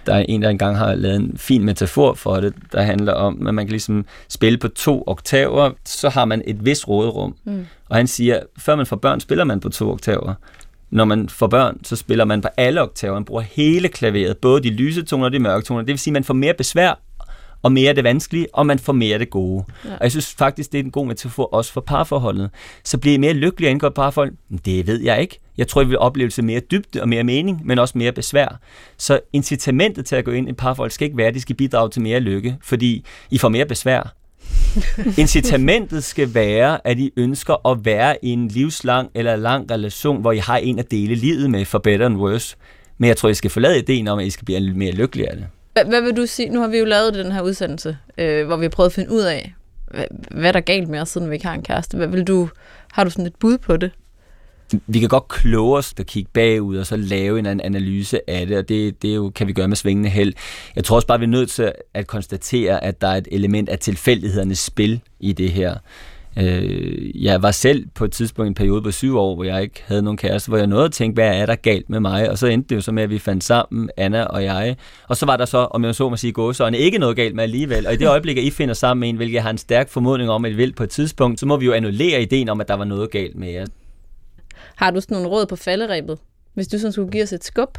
Der 0.07 0.15
er 0.15 0.25
en, 0.29 0.43
der 0.43 0.49
engang 0.49 0.79
har 0.79 0.95
lavet 0.95 1.17
en 1.17 1.33
fin 1.37 1.65
metafor 1.65 2.15
for 2.15 2.37
det, 2.37 2.55
der 2.73 2.83
handler 2.83 3.13
om, 3.13 3.47
at 3.47 3.55
man 3.55 3.67
kan 3.67 3.71
ligesom 3.71 4.05
spille 4.29 4.59
på 4.59 4.69
to 4.69 5.05
oktaver, 5.07 5.71
så 5.85 6.09
har 6.09 6.25
man 6.25 6.43
et 6.47 6.65
vis 6.65 6.89
råderum. 6.89 7.37
Mm. 7.45 7.67
Og 7.89 7.97
han 7.97 8.07
siger, 8.07 8.41
før 8.59 8.77
man 8.77 8.87
får 8.87 8.97
børn, 8.97 9.21
spiller 9.21 9.45
man 9.45 9.61
på 9.61 9.69
to 9.69 9.91
oktaver. 9.91 10.35
Når 10.95 11.05
man 11.05 11.29
får 11.29 11.47
børn, 11.47 11.85
så 11.85 11.97
spiller 11.97 12.25
man 12.25 12.41
på 12.41 12.49
alle 12.57 12.83
oktaver. 12.83 13.15
Man 13.15 13.25
bruger 13.25 13.43
hele 13.43 13.89
klaveret, 13.89 14.37
både 14.37 14.63
de 14.63 14.71
lyse 14.71 15.03
toner 15.03 15.25
og 15.25 15.33
de 15.33 15.39
mørke 15.39 15.65
toner. 15.65 15.81
Det 15.81 15.89
vil 15.89 15.99
sige, 15.99 16.13
at 16.13 16.13
man 16.13 16.25
får 16.25 16.35
mere 16.35 16.55
besvær 16.55 17.01
og 17.63 17.73
mere 17.73 17.93
det 17.93 18.05
vanskelige, 18.05 18.47
og 18.53 18.67
man 18.67 18.79
får 18.79 18.93
mere 18.93 19.19
det 19.19 19.31
gode. 19.31 19.65
Ja. 19.85 19.91
Og 19.91 20.03
jeg 20.03 20.11
synes 20.11 20.35
faktisk, 20.39 20.73
det 20.73 20.81
er 20.81 20.85
en 20.85 20.91
god 20.91 21.07
metafor 21.07 21.55
også 21.55 21.73
for 21.73 21.81
parforholdet. 21.81 22.51
Så 22.85 22.99
bliver 22.99 23.15
I 23.15 23.19
mere 23.19 23.33
lykkelige 23.33 23.69
at 23.69 23.71
indgå 23.71 23.87
et 23.87 23.95
parforhold? 23.95 24.33
Det 24.65 24.87
ved 24.87 25.01
jeg 25.03 25.21
ikke. 25.21 25.41
Jeg 25.59 25.69
tror, 25.69 25.83
I 25.83 25.87
vil 25.87 25.99
opleve 25.99 26.31
mere 26.43 26.61
dybde 26.61 27.03
og 27.03 27.09
mere 27.09 27.25
mening, 27.25 27.67
men 27.67 27.79
også 27.79 27.99
mere 27.99 28.13
besvær. 28.13 28.61
Så 28.97 29.21
incitamentet 29.33 30.07
til 30.07 30.17
at 30.17 30.25
gå 30.25 30.31
ind 30.31 30.49
i 30.49 30.51
et 30.51 30.57
parforhold 30.57 30.91
skal 30.91 31.05
ikke 31.05 31.17
være, 31.17 31.29
at 31.29 31.35
de 31.35 31.41
skal 31.41 31.57
bidrage 31.57 31.91
til 31.91 32.03
mere 32.03 32.21
lykke, 32.21 32.57
fordi 32.63 33.05
I 33.31 33.39
får 33.39 33.49
mere 33.49 33.67
besvær. 33.67 34.15
Incitamentet 35.19 36.05
skal 36.05 36.35
være, 36.35 36.87
at 36.87 36.99
I 36.99 37.13
ønsker 37.17 37.71
at 37.71 37.85
være 37.85 38.17
i 38.23 38.29
en 38.29 38.49
livslang 38.49 39.11
eller 39.15 39.37
lang 39.37 39.71
relation, 39.71 40.21
hvor 40.21 40.33
I 40.33 40.39
har 40.39 40.57
en 40.57 40.79
at 40.79 40.91
dele 40.91 41.15
livet 41.15 41.51
med, 41.51 41.65
for 41.65 41.79
better 41.79 42.07
and 42.07 42.17
worse. 42.17 42.57
Men 42.99 43.09
jeg 43.09 43.17
tror, 43.17 43.29
I 43.29 43.35
skal 43.35 43.51
forlade 43.51 43.79
ideen 43.79 44.09
om, 44.09 44.19
at 44.19 44.27
I 44.27 44.31
skal 44.31 44.45
blive 44.45 44.75
mere 44.75 44.93
lykkelige 44.93 45.31
af 45.31 45.37
det. 45.37 45.47
Hvad, 45.73 45.85
hvad 45.85 46.01
vil 46.01 46.17
du 46.17 46.27
sige? 46.27 46.49
Nu 46.49 46.61
har 46.61 46.69
vi 46.69 46.79
jo 46.79 46.85
lavet 46.85 47.15
den 47.15 47.33
her 47.33 47.43
udsendelse, 47.43 47.99
øh, 48.19 48.47
hvor 48.47 48.57
vi 48.57 48.65
har 48.65 48.71
prøvet 48.71 48.89
at 48.89 48.93
finde 48.93 49.13
ud 49.13 49.23
af, 49.23 49.55
hvad, 49.91 50.05
hvad 50.31 50.53
der 50.53 50.59
er 50.59 50.65
galt 50.65 50.89
med 50.89 51.01
os, 51.01 51.09
siden 51.09 51.31
vi 51.31 51.35
ikke 51.35 51.47
har 51.47 51.55
en 51.55 51.63
kæreste. 51.63 51.97
Hvad 51.97 52.07
vil 52.07 52.25
du, 52.25 52.49
har 52.93 53.05
du 53.05 53.11
sådan 53.11 53.27
et 53.27 53.37
bud 53.37 53.59
på 53.59 53.77
det? 53.77 53.91
Vi 54.87 54.98
kan 54.98 55.09
godt 55.09 55.29
kloge 55.29 55.79
os 55.79 55.94
at 55.98 56.07
kigge 56.07 56.31
bagud 56.33 56.77
og 56.77 56.87
så 56.87 56.96
lave 56.96 57.38
en 57.38 57.46
analyse 57.46 58.31
af 58.31 58.46
det, 58.46 58.59
og 58.59 58.68
det, 58.68 59.03
det 59.03 59.14
jo, 59.14 59.33
kan 59.35 59.46
vi 59.46 59.53
gøre 59.53 59.68
med 59.68 59.77
svingende 59.77 60.09
held. 60.09 60.33
Jeg 60.77 60.85
tror 60.85 60.96
også 60.96 61.07
bare, 61.07 61.18
vi 61.18 61.24
er 61.24 61.29
nødt 61.29 61.50
til 61.50 61.72
at 61.94 62.07
konstatere, 62.07 62.85
at 62.85 63.00
der 63.00 63.09
er 63.09 63.16
et 63.16 63.29
element 63.33 63.68
af 63.68 63.79
tilfældighedernes 63.79 64.59
spil 64.59 65.00
i 65.20 65.33
det 65.33 65.50
her. 65.50 65.74
Øh, 66.38 67.24
jeg 67.24 67.42
var 67.42 67.50
selv 67.50 67.87
på 67.94 68.05
et 68.05 68.12
tidspunkt 68.12 68.48
en 68.48 68.55
periode 68.55 68.83
på 68.83 68.90
syv 68.90 69.18
år, 69.18 69.35
hvor 69.35 69.44
jeg 69.44 69.62
ikke 69.62 69.83
havde 69.87 70.03
nogen 70.03 70.16
kæreste, 70.16 70.48
hvor 70.48 70.59
jeg 70.59 70.66
nåede 70.66 70.85
at 70.85 70.92
tænke, 70.92 71.14
hvad 71.14 71.29
er 71.29 71.46
der 71.46 71.55
galt 71.55 71.90
med 71.90 72.00
mig? 72.00 72.31
Og 72.31 72.38
så 72.38 72.46
endte 72.46 72.68
det 72.68 72.77
jo 72.77 72.81
så 72.81 72.92
med, 72.92 73.03
at 73.03 73.11
vi 73.11 73.18
fandt 73.18 73.44
sammen, 73.44 73.90
Anna 73.96 74.24
og 74.24 74.44
jeg. 74.44 74.77
Og 75.09 75.16
så 75.16 75.27
var 75.27 75.37
der 75.37 75.44
så, 75.44 75.59
om 75.59 75.85
jeg 75.85 75.94
så 75.94 76.09
må 76.09 76.16
sige, 76.16 76.33
gåsøjne, 76.33 76.79
ikke 76.79 76.98
noget 76.98 77.16
galt 77.16 77.35
med 77.35 77.44
alligevel. 77.44 77.87
Og 77.87 77.92
i 77.92 77.96
det 77.96 78.09
øjeblik, 78.09 78.38
at 78.38 78.44
I 78.44 78.50
finder 78.50 78.74
sammen 78.74 79.00
med 79.00 79.09
en, 79.09 79.16
hvilket 79.16 79.35
jeg 79.35 79.42
har 79.42 79.50
en 79.50 79.59
stærk 79.59 79.88
formodning 79.88 80.31
om, 80.31 80.44
at 80.44 80.53
I 80.53 80.55
vil 80.55 80.72
på 80.72 80.83
et 80.83 80.90
tidspunkt, 80.90 81.40
så 81.40 81.46
må 81.46 81.57
vi 81.57 81.66
jo 81.66 81.72
annullere 81.72 82.22
ideen 82.22 82.48
om, 82.48 82.61
at 82.61 82.68
der 82.68 82.74
var 82.74 82.85
noget 82.85 83.11
galt 83.11 83.37
med 83.37 83.50
jer. 83.50 83.66
Har 84.75 84.91
du 84.91 85.01
sådan 85.01 85.15
nogle 85.15 85.29
råd 85.29 85.47
på 85.47 85.57
falderæbet, 85.57 86.19
hvis 86.55 86.69
du 86.69 86.79
sådan 86.79 86.93
skulle 86.93 87.11
give 87.11 87.23
os 87.23 87.33
et 87.33 87.45
skub? 87.45 87.79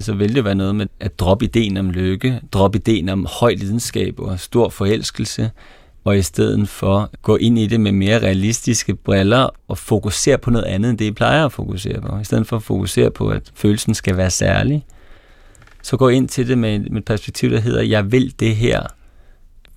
så 0.00 0.14
vil 0.14 0.34
det 0.34 0.44
være 0.44 0.54
noget 0.54 0.74
med 0.76 0.86
at 1.00 1.18
droppe 1.18 1.44
ideen 1.44 1.76
om 1.76 1.90
lykke, 1.90 2.40
droppe 2.52 2.78
ideen 2.78 3.08
om 3.08 3.26
høj 3.40 3.54
lidenskab 3.54 4.20
og 4.20 4.40
stor 4.40 4.68
forelskelse, 4.68 5.50
og 6.04 6.18
i 6.18 6.22
stedet 6.22 6.68
for 6.68 7.10
gå 7.22 7.36
ind 7.36 7.58
i 7.58 7.66
det 7.66 7.80
med 7.80 7.92
mere 7.92 8.18
realistiske 8.18 8.94
briller 8.94 9.48
og 9.68 9.78
fokusere 9.78 10.38
på 10.38 10.50
noget 10.50 10.64
andet, 10.64 10.90
end 10.90 10.98
det 10.98 11.04
I 11.04 11.10
plejer 11.10 11.44
at 11.44 11.52
fokusere 11.52 12.00
på. 12.00 12.18
I 12.18 12.24
stedet 12.24 12.46
for 12.46 12.56
at 12.56 12.62
fokusere 12.62 13.10
på, 13.10 13.28
at 13.28 13.50
følelsen 13.54 13.94
skal 13.94 14.16
være 14.16 14.30
særlig, 14.30 14.86
så 15.82 15.96
gå 15.96 16.08
ind 16.08 16.28
til 16.28 16.48
det 16.48 16.58
med, 16.58 16.78
med 16.78 16.98
et 16.98 17.04
perspektiv, 17.04 17.50
der 17.50 17.60
hedder, 17.60 17.82
jeg 17.82 18.12
vil 18.12 18.40
det 18.40 18.56
her, 18.56 18.82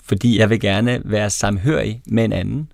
fordi 0.04 0.40
jeg 0.40 0.50
vil 0.50 0.60
gerne 0.60 1.02
være 1.06 1.30
samhørig 1.30 2.02
med 2.06 2.26
en 2.26 2.34
anden. 2.34 2.72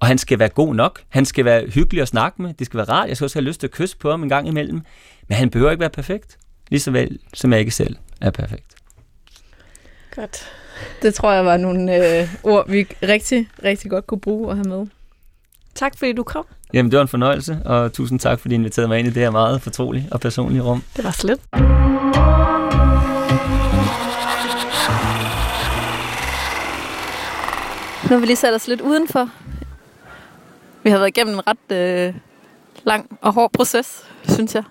Og 0.00 0.06
han 0.06 0.18
skal 0.18 0.38
være 0.38 0.48
god 0.48 0.74
nok. 0.74 1.00
Han 1.08 1.24
skal 1.24 1.44
være 1.44 1.66
hyggelig 1.66 2.02
at 2.02 2.08
snakke 2.08 2.42
med. 2.42 2.54
Det 2.54 2.66
skal 2.66 2.78
være 2.78 2.88
rart. 2.88 3.08
Jeg 3.08 3.16
skal 3.16 3.24
også 3.24 3.38
have 3.38 3.44
lyst 3.44 3.60
til 3.60 3.66
at 3.66 3.70
kysse 3.70 3.96
på 3.96 4.10
ham 4.10 4.22
en 4.22 4.28
gang 4.28 4.48
imellem. 4.48 4.80
Men 5.28 5.36
han 5.36 5.50
behøver 5.50 5.70
ikke 5.70 5.80
være 5.80 5.90
perfekt. 5.90 6.38
Lige 6.68 6.80
så 6.80 6.90
vel, 6.90 7.18
som 7.34 7.52
jeg 7.52 7.60
ikke 7.60 7.70
selv 7.72 7.96
er 8.20 8.30
perfekt. 8.30 8.74
Godt. 10.16 10.48
Det 11.02 11.14
tror 11.14 11.32
jeg 11.32 11.44
var 11.44 11.56
nogle 11.56 12.20
øh, 12.20 12.28
ord, 12.42 12.70
vi 12.70 12.86
rigtig, 13.02 13.48
rigtig 13.64 13.90
godt 13.90 14.06
kunne 14.06 14.20
bruge 14.20 14.48
og 14.48 14.56
have 14.56 14.68
med. 14.68 14.86
Tak 15.74 15.98
fordi 15.98 16.12
du 16.12 16.22
kom. 16.22 16.46
Jamen, 16.72 16.90
det 16.90 16.96
var 16.96 17.02
en 17.02 17.08
fornøjelse, 17.08 17.58
og 17.64 17.92
tusind 17.92 18.20
tak, 18.20 18.40
fordi 18.40 18.54
I 18.54 18.58
inviterede 18.58 18.88
mig 18.88 18.98
ind 18.98 19.08
i 19.08 19.10
det 19.10 19.22
her 19.22 19.30
meget 19.30 19.62
fortrolige 19.62 20.08
og 20.10 20.20
personlige 20.20 20.62
rum. 20.62 20.82
Det 20.96 21.04
var 21.04 21.10
slet. 21.10 21.40
Nu 28.02 28.16
har 28.16 28.20
vi 28.20 28.26
lige 28.26 28.36
sat 28.36 28.54
os 28.54 28.68
lidt 28.68 28.80
udenfor. 28.80 29.30
Vi 30.82 30.90
har 30.90 30.98
været 30.98 31.08
igennem 31.08 31.34
en 31.34 31.40
ret 31.46 31.76
øh, 31.76 32.14
lang 32.84 33.18
og 33.20 33.32
hård 33.32 33.52
proces, 33.52 34.06
synes 34.28 34.54
jeg. 34.54 34.64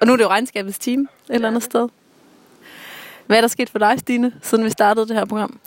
Og 0.00 0.06
nu 0.06 0.12
er 0.12 0.16
det 0.16 0.24
jo 0.24 0.28
regnskabets 0.28 0.78
team 0.78 1.00
et 1.00 1.08
eller 1.28 1.48
andet 1.48 1.62
sted. 1.62 1.88
Hvad 3.26 3.36
er 3.36 3.40
der 3.40 3.48
sket 3.48 3.70
for 3.70 3.78
dig, 3.78 3.98
Stine, 3.98 4.32
siden 4.42 4.64
vi 4.64 4.70
startede 4.70 5.08
det 5.08 5.16
her 5.16 5.24
program? 5.24 5.58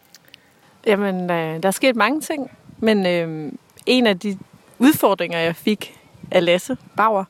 Jamen, 0.85 1.31
øh, 1.31 1.63
der 1.63 1.67
er 1.67 1.71
sket 1.71 1.95
mange 1.95 2.21
ting, 2.21 2.51
men 2.77 3.05
øh, 3.05 3.51
en 3.85 4.07
af 4.07 4.19
de 4.19 4.37
udfordringer, 4.79 5.39
jeg 5.39 5.55
fik 5.55 5.99
af 6.31 6.45
Lasse 6.45 6.77
Bauer, 6.97 7.23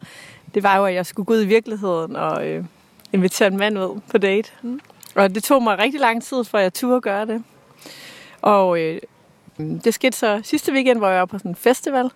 det 0.53 0.63
var 0.63 0.77
jo, 0.77 0.85
at 0.85 0.93
jeg 0.93 1.05
skulle 1.05 1.25
gå 1.25 1.33
ud 1.33 1.41
i 1.41 1.47
virkeligheden 1.47 2.15
og 2.15 2.47
øh, 2.47 2.65
invitere 3.13 3.47
en 3.47 3.57
mand 3.57 3.79
ud 3.79 3.99
på 4.12 4.17
date. 4.17 4.51
Mm. 4.62 4.79
Og 5.15 5.35
det 5.35 5.43
tog 5.43 5.63
mig 5.63 5.79
rigtig 5.79 5.99
lang 5.99 6.23
tid, 6.23 6.43
for 6.43 6.57
jeg 6.57 6.73
turde 6.73 7.01
gøre 7.01 7.25
det. 7.25 7.43
Og 8.41 8.79
øh, 8.79 9.01
Mm, 9.60 9.80
det 9.80 9.93
skete 9.93 10.17
så 10.17 10.41
sidste 10.43 10.74
weekend, 10.74 10.98
hvor 10.98 11.08
jeg 11.08 11.19
var 11.19 11.26
på 11.26 11.38
sådan 11.38 11.52
en 11.52 11.56
festival, 11.56 12.12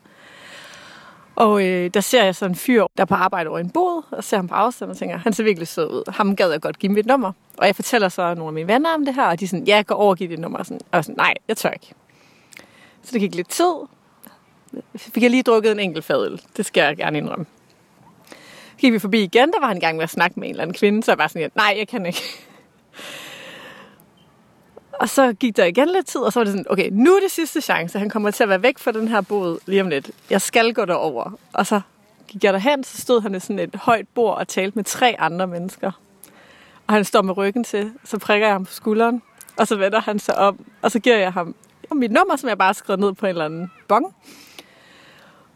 og 1.36 1.66
øh, 1.66 1.90
der 1.94 2.02
ser 2.02 2.24
jeg 2.24 2.36
sådan 2.36 2.52
en 2.52 2.56
fyr, 2.56 2.86
der 2.98 3.04
er 3.04 3.06
på 3.06 3.16
arbejde 3.16 3.50
over 3.50 3.60
en 3.60 3.70
bod, 3.70 4.04
og 4.12 4.24
ser 4.24 4.38
ham 4.38 4.48
på 4.48 4.56
afstand 4.56 4.92
og 4.92 4.98
tænker, 4.98 5.18
han 5.18 5.34
ser 5.34 5.44
virkelig 5.44 5.68
sød 5.68 5.92
ud. 5.92 6.12
Ham 6.12 6.36
gad 6.36 6.52
jeg 6.52 6.62
godt 6.62 6.80
give 6.80 6.92
mit 6.92 7.06
nummer. 7.06 7.32
Og 7.58 7.68
jeg 7.68 7.76
fortæller 7.76 8.10
så 8.10 8.34
nogle 8.34 8.48
af 8.48 8.54
mine 8.54 8.68
venner 8.68 8.94
om 8.94 9.06
det 9.06 9.16
her, 9.16 9.24
og 9.24 9.40
de 9.40 9.46
er 9.46 9.50
sådan, 9.50 9.66
ja, 9.66 9.76
jeg 9.76 9.86
går 9.86 9.96
over 9.96 10.10
og 10.10 10.18
giver 10.18 10.30
dit 10.30 10.40
nummer. 10.40 10.60
Og, 10.60 10.66
sådan, 10.66 10.80
og 10.92 10.96
jeg 10.96 11.04
sådan, 11.04 11.16
nej, 11.18 11.34
jeg 11.48 11.58
tør 11.58 11.70
ikke. 11.70 11.94
Så 13.04 13.10
det 13.14 13.22
gik 13.22 13.36
lidt 13.36 13.50
tid. 13.50 13.74
Fik 14.96 15.24
jeg 15.24 15.32
lige 15.32 15.44
drukket 15.44 15.72
en 15.72 15.80
enkelt 15.80 16.06
fadøl. 16.06 16.42
Det 16.58 16.66
skal 16.66 16.82
jeg 16.82 16.98
gerne 16.98 17.18
indrømme. 17.18 17.46
Så 18.72 18.78
gik 18.78 18.94
vi 18.94 19.00
forbi 19.00 19.24
igen, 19.24 19.52
der 19.52 19.60
var 19.60 19.68
han 19.68 19.78
i 19.78 19.80
gang 19.80 19.96
med 19.98 20.04
at 20.04 20.10
snakke 20.10 20.40
med 20.40 20.48
en 20.48 20.54
eller 20.54 20.64
anden 20.64 20.76
kvinde, 20.76 21.04
så 21.04 21.12
jeg 21.12 21.18
var 21.18 21.28
sådan, 21.28 21.52
nej, 21.56 21.76
jeg 21.78 21.88
kan 21.88 22.06
ikke. 22.06 22.22
Og 25.00 25.10
så 25.10 25.34
gik 25.34 25.58
der 25.58 25.66
igen 25.66 25.90
lidt 25.90 26.08
tid, 26.08 26.22
og 26.22 26.34
så 26.34 26.40
var 26.40 26.44
det 26.44 26.52
sådan, 26.52 26.66
okay, 26.70 26.90
nu 26.92 27.16
er 27.16 27.20
det 27.20 27.32
sidste 27.32 27.62
chance. 27.62 28.00
Han 28.00 28.10
kommer 28.10 28.32
til 28.32 28.44
at 28.44 28.50
være 28.50 28.64
væk 28.64 28.78
fra 28.78 28.92
den 28.92 29.08
her 29.08 29.22
båd 29.22 29.60
lige 29.66 29.82
om 29.82 29.90
lidt. 29.90 30.12
Jeg 30.30 30.42
skal 30.42 30.74
gå 30.74 30.86
derover. 30.86 31.32
Og 31.54 31.66
så 31.66 31.82
gik 32.28 32.44
jeg 32.44 32.54
derhen, 32.54 32.84
så 32.84 33.02
stod 33.02 33.22
han 33.22 33.34
ved 33.34 33.40
sådan 33.40 33.60
et 33.60 33.76
højt 33.76 34.08
bord 34.16 34.38
og 34.38 34.48
talte 34.48 34.76
med 34.76 34.84
tre 34.84 35.16
andre 35.20 35.48
mennesker. 35.48 35.92
Og 36.88 36.94
han 36.94 37.06
står 37.06 37.22
med 37.22 37.38
ryggen 37.38 37.64
til, 37.64 37.92
så 38.04 38.20
prikker 38.20 38.48
jeg 38.48 38.56
ham 38.56 38.66
på 38.66 38.74
skulderen, 38.74 39.22
og 39.58 39.68
så 39.68 39.76
vender 39.76 40.02
han 40.02 40.20
sig 40.20 40.38
om, 40.38 40.66
og 40.82 40.92
så 40.92 41.00
giver 41.00 41.18
jeg 41.18 41.34
ham 41.34 41.56
mit 41.92 42.12
nummer, 42.12 42.36
som 42.36 42.50
jeg 42.50 42.58
bare 42.58 42.68
har 42.68 42.74
skrevet 42.74 43.00
ned 43.00 43.14
på 43.14 43.26
en 43.26 43.30
eller 43.30 43.46
anden 43.46 43.72
bong. 43.88 44.16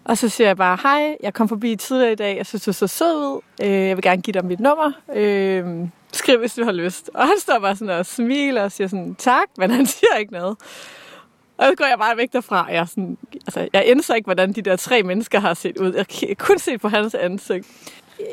Og 0.05 0.17
så 0.17 0.29
siger 0.29 0.47
jeg 0.47 0.57
bare, 0.57 0.77
hej, 0.83 1.17
jeg 1.23 1.33
kom 1.33 1.49
forbi 1.49 1.75
tidligere 1.75 2.11
i 2.11 2.15
dag, 2.15 2.37
jeg 2.37 2.45
synes, 2.45 2.63
du 2.63 2.73
så 2.73 2.87
sød 2.87 3.15
ud, 3.15 3.41
øh, 3.63 3.71
jeg 3.71 3.97
vil 3.97 4.03
gerne 4.03 4.21
give 4.21 4.33
dig 4.33 4.45
mit 4.45 4.59
nummer. 4.59 4.91
Øh, 5.13 5.87
Skriv, 6.17 6.39
hvis 6.39 6.53
du 6.53 6.63
har 6.63 6.71
lyst. 6.71 7.09
Og 7.13 7.27
han 7.27 7.39
står 7.39 7.59
bare 7.59 7.75
sådan 7.75 7.99
og 7.99 8.05
smiler 8.05 8.63
og 8.63 8.71
siger 8.71 8.87
sådan, 8.87 9.15
tak, 9.15 9.47
men 9.57 9.71
han 9.71 9.85
siger 9.95 10.15
ikke 10.19 10.33
noget. 10.33 10.57
Og 11.57 11.65
så 11.65 11.73
går 11.77 11.85
jeg 11.85 11.97
bare 11.99 12.17
væk 12.17 12.33
derfra. 12.33 12.67
Jeg, 12.71 12.87
sådan, 12.87 13.17
altså, 13.33 13.67
jeg 13.73 13.85
indser 13.85 14.15
ikke, 14.15 14.25
hvordan 14.25 14.53
de 14.53 14.61
der 14.61 14.75
tre 14.75 15.03
mennesker 15.03 15.39
har 15.39 15.53
set 15.53 15.77
ud. 15.77 15.93
Jeg 15.93 16.07
kan 16.07 16.35
kun 16.35 16.59
se 16.59 16.77
på 16.77 16.89
hans 16.89 17.15
ansigt. 17.15 17.67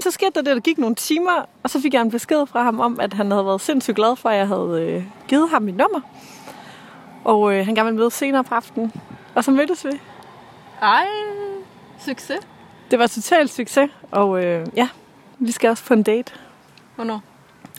Så 0.03 0.11
skete 0.11 0.31
der 0.35 0.43
det, 0.43 0.55
der 0.57 0.61
gik 0.61 0.79
nogle 0.79 0.95
timer, 0.95 1.49
og 1.63 1.71
så 1.71 1.81
fik 1.81 1.95
jeg 1.95 2.03
en 2.03 2.11
besked 2.11 2.47
fra 2.47 2.63
ham 2.63 2.81
om, 2.81 3.01
at 3.01 3.13
han 3.13 3.31
havde 3.31 3.47
været 3.47 3.61
sindssygt 3.61 3.97
glad 3.97 4.17
for, 4.17 4.29
at 4.29 4.37
jeg 4.37 4.49
havde 4.49 4.87
øh, 4.89 5.05
givet 5.29 5.51
ham 5.51 5.63
mit 5.63 5.77
nummer. 5.77 6.01
Og 7.25 7.55
øh, 7.55 7.67
han 7.67 7.75
gerne 7.75 7.87
ville 7.87 7.99
møde 7.99 8.11
senere 8.11 8.45
på 8.45 8.55
aftenen. 8.55 8.93
Og 9.35 9.45
så 9.45 9.51
mødtes 9.51 9.85
vi. 9.85 9.91
Ej, 10.83 11.07
succes. 11.99 12.41
Det 12.91 12.99
var 12.99 13.07
totalt 13.07 13.51
succes, 13.51 13.91
og 14.11 14.45
øh, 14.45 14.67
ja, 14.77 14.89
vi 15.39 15.53
skal 15.53 15.71
også 15.71 15.85
på 15.85 15.95
en 15.95 16.03
date. 16.03 16.33
Hvornår? 16.95 17.23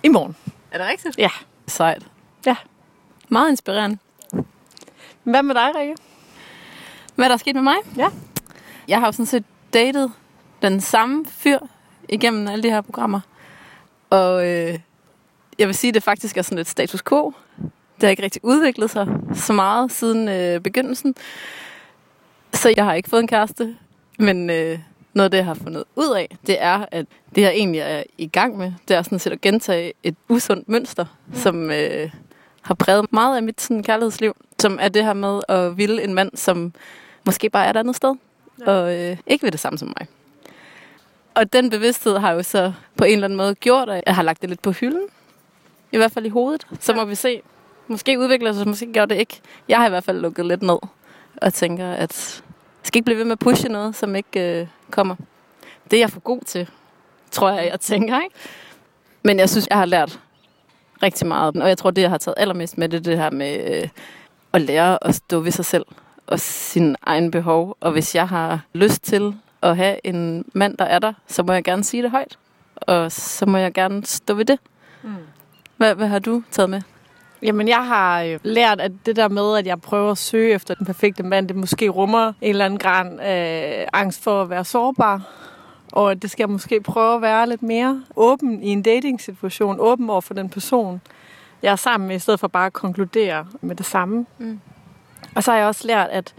I 0.06 0.08
morgen. 0.08 0.36
Er 0.72 0.78
det 0.78 0.88
rigtigt? 0.88 1.18
Ja. 1.18 1.30
Sejt. 1.68 2.08
Ja. 2.46 2.56
Meget 3.30 3.50
inspirerende. 3.50 3.98
Hvad 5.24 5.44
med 5.44 5.56
dig, 5.56 5.76
Rikke? 5.76 5.96
Hvad 7.15 7.26
er 7.26 7.30
der 7.30 7.38
sket 7.38 7.56
med 7.56 7.63
mig? 7.63 7.76
Ja. 7.98 8.08
Jeg 8.88 9.00
har 9.00 9.06
jo 9.06 9.12
sådan 9.12 9.26
set 9.26 9.44
datet 9.74 10.12
den 10.62 10.82
samme 10.82 11.26
fyr 11.26 11.60
igennem 12.10 12.48
alle 12.48 12.63
de 12.63 12.70
her 12.70 12.82
programmer. 12.82 13.20
Og 14.10 14.48
øh, 14.48 14.80
jeg 15.60 15.68
vil 15.68 15.76
sige, 15.76 15.89
at 15.89 15.96
det 15.96 16.04
faktisk 16.04 16.38
er 16.38 16.41
sådan 16.41 16.58
lidt 16.58 16.70
status 16.70 17.04
quo. 17.04 17.34
Det 17.96 18.04
har 18.04 18.10
ikke 18.10 18.24
rigtig 18.24 18.46
udviklet 18.46 18.89
sig 18.89 19.08
så 19.34 19.54
meget 19.54 19.91
siden 19.91 20.30
øh, 20.30 20.62
begyndelsen. 20.62 21.15
Så 22.54 22.74
jeg 22.78 22.86
har 22.86 22.94
ikke 22.94 23.10
fået 23.10 23.22
en 23.22 23.28
kæreste. 23.28 23.76
Men 24.20 24.50
øh, 24.50 24.80
noget 25.15 25.25
af 25.25 25.32
det, 25.32 25.38
jeg 25.38 25.45
har 25.45 25.54
fundet 25.54 25.84
ud 25.95 26.15
af, 26.15 26.38
det 26.47 26.62
er, 26.62 26.86
at 26.91 27.06
det, 27.36 27.41
jeg 27.41 27.51
egentlig 27.51 27.82
er 27.82 28.04
i 28.17 28.28
gang 28.28 28.58
med, 28.58 28.73
det 28.88 28.95
er 28.95 29.01
sådan 29.01 29.19
set 29.19 29.32
at 29.32 29.41
gentage 29.41 29.93
et 30.04 30.15
usundt 30.30 30.69
mønster, 30.69 31.06
som 31.34 31.71
øh, 31.71 32.12
har 32.62 32.73
præget 32.73 33.13
meget 33.13 33.36
af 33.36 33.43
mit 33.43 33.62
sådan, 33.62 33.84
kærlighedsliv, 33.84 34.36
som 34.60 34.78
er 34.82 34.89
det 34.89 35.06
her 35.06 35.13
med 35.13 35.41
at 35.49 35.78
ville 35.78 36.04
en 36.04 36.13
mand, 36.13 36.32
som 36.36 36.73
måske 37.25 37.49
bare 37.49 37.65
er 37.65 37.69
et 37.69 37.78
andet 37.78 37.95
sted, 37.95 38.15
ja. 38.60 38.71
og 38.71 38.95
øh, 38.95 39.17
ikke 39.28 39.43
vil 39.43 39.51
det 39.51 39.60
samme 39.60 39.78
som 39.78 39.88
mig. 39.88 40.08
Og 41.36 41.54
den 41.54 41.69
bevidsthed 41.69 42.17
har 42.17 42.32
jo 42.32 42.43
så 42.43 42.73
på 42.97 43.04
en 43.04 43.13
eller 43.13 43.28
anden 43.28 43.38
måde 43.38 43.56
gjort, 43.56 43.89
at 43.89 44.04
jeg 44.06 44.15
har 44.15 44.23
lagt 44.23 44.41
det 44.41 44.49
lidt 44.49 44.62
på 44.62 44.71
hylden. 44.71 45.08
I 45.91 45.97
hvert 45.97 46.12
fald 46.12 46.25
i 46.25 46.30
hovedet. 46.30 46.67
Så 46.80 46.93
må 46.93 47.06
vi 47.06 47.15
se. 47.15 47.41
Måske 47.88 48.19
udvikler 48.19 48.49
det 48.49 48.58
sig, 48.58 48.67
måske 48.67 48.93
gør 48.93 49.06
det 49.06 49.15
ikke. 49.15 49.41
Jeg 49.69 49.78
har 49.78 49.86
i 49.86 49.89
hvert 49.89 50.04
fald 50.04 50.19
lukket 50.19 50.45
lidt 50.45 50.62
ned. 50.62 50.78
Og 51.41 51.54
tænker, 51.54 51.91
at 51.91 52.43
skal 52.86 52.98
ikke 52.98 53.06
blive 53.06 53.17
ved 53.17 53.26
med 53.26 53.32
at 53.32 53.39
pushe 53.39 53.69
noget, 53.69 53.95
som 53.95 54.15
ikke 54.15 54.60
øh, 54.62 54.67
kommer. 54.91 55.15
Det 55.91 55.98
er 55.98 56.02
jeg 56.02 56.10
for 56.10 56.19
god 56.19 56.41
til, 56.45 56.69
tror 57.32 57.52
jeg, 57.52 57.69
jeg 57.71 57.80
tænker. 57.80 58.21
Ikke? 58.21 58.36
Men 59.24 59.39
jeg 59.39 59.50
synes, 59.50 59.67
jeg 59.69 59.78
har 59.78 59.86
lært 59.86 60.19
rigtig 61.04 61.28
meget. 61.28 61.58
Og 61.58 61.67
jeg 61.69 61.78
tror, 61.78 61.91
det, 61.91 62.02
jeg 62.02 62.10
har 62.10 62.17
taget 62.17 62.36
allermest 62.38 62.78
med, 62.78 62.89
det 62.89 63.06
det 63.06 63.17
her 63.17 63.30
med 63.30 63.82
øh, 63.82 63.89
at 64.54 64.62
lære 64.62 65.08
at 65.08 65.15
stå 65.15 65.39
ved 65.39 65.52
sig 65.52 65.65
selv 65.65 65.86
og 66.28 66.39
sin 66.39 66.95
egen 67.02 67.32
behov. 67.32 67.78
Og 67.80 67.91
hvis 67.91 68.15
jeg 68.15 68.28
har 68.28 68.60
lyst 68.74 69.04
til 69.04 69.36
at 69.62 69.78
have 69.78 70.00
en 70.04 70.45
mand, 70.54 70.78
der 70.78 70.86
er 70.86 71.00
der, 71.00 71.13
så 71.28 71.43
må 71.43 71.54
jeg 71.54 71.63
gerne 71.63 71.84
sige 71.84 72.04
det 72.04 72.12
højt. 72.12 72.38
Og 72.76 73.12
så 73.12 73.45
må 73.45 73.58
jeg 73.58 73.74
gerne 73.74 74.06
stå 74.06 74.34
ved 74.34 74.45
det. 74.45 74.60
Mm. 75.04 75.15
Hvad, 75.78 75.95
hvad 75.95 76.08
har 76.08 76.19
du 76.19 76.43
taget 76.52 76.69
med? 76.69 76.82
Jamen, 77.46 77.68
jeg 77.68 77.88
har 77.88 78.22
øh, 78.22 78.40
lært, 78.44 78.82
at 78.82 78.92
det 79.06 79.16
der 79.16 79.28
med, 79.28 79.58
at 79.58 79.68
jeg 79.68 79.82
prøver 79.82 80.12
at 80.12 80.18
søge 80.18 80.54
efter 80.54 80.76
den 80.76 80.86
perfekte 80.86 81.24
mand, 81.24 81.48
det 81.48 81.56
måske 81.56 81.90
rummer 81.90 82.34
en 82.42 82.50
eller 82.50 82.66
anden 82.66 82.80
grad 82.80 83.20
af 83.20 83.90
angst 83.94 84.24
for 84.24 84.42
at 84.42 84.50
være 84.50 84.66
sårbar. 84.66 85.22
Og 85.92 86.22
det 86.22 86.32
skal 86.32 86.44
jeg 86.44 86.50
måske 86.50 86.82
prøve 86.82 87.16
at 87.16 87.22
være 87.22 87.50
lidt 87.50 87.64
mere 87.64 88.04
åben 88.16 88.64
i 88.64 88.70
en 88.70 88.82
dating-situation, 88.82 89.80
åben 89.80 90.10
over 90.10 90.22
for 90.22 90.34
den 90.34 90.50
person, 90.50 91.02
jeg 91.62 91.72
er 91.72 91.76
sammen 91.76 92.08
med, 92.08 92.16
i 92.16 92.20
stedet 92.20 92.40
for 92.40 92.48
bare 92.48 92.66
at 92.66 92.74
konkludere 92.74 93.46
med 93.62 93.76
det 93.76 93.86
samme. 93.86 94.26
Mm. 94.38 94.60
Og 95.36 95.44
så 95.44 95.52
har 95.52 95.58
jeg 95.58 95.68
også 95.68 95.88
lært, 95.88 96.10
at 96.10 96.34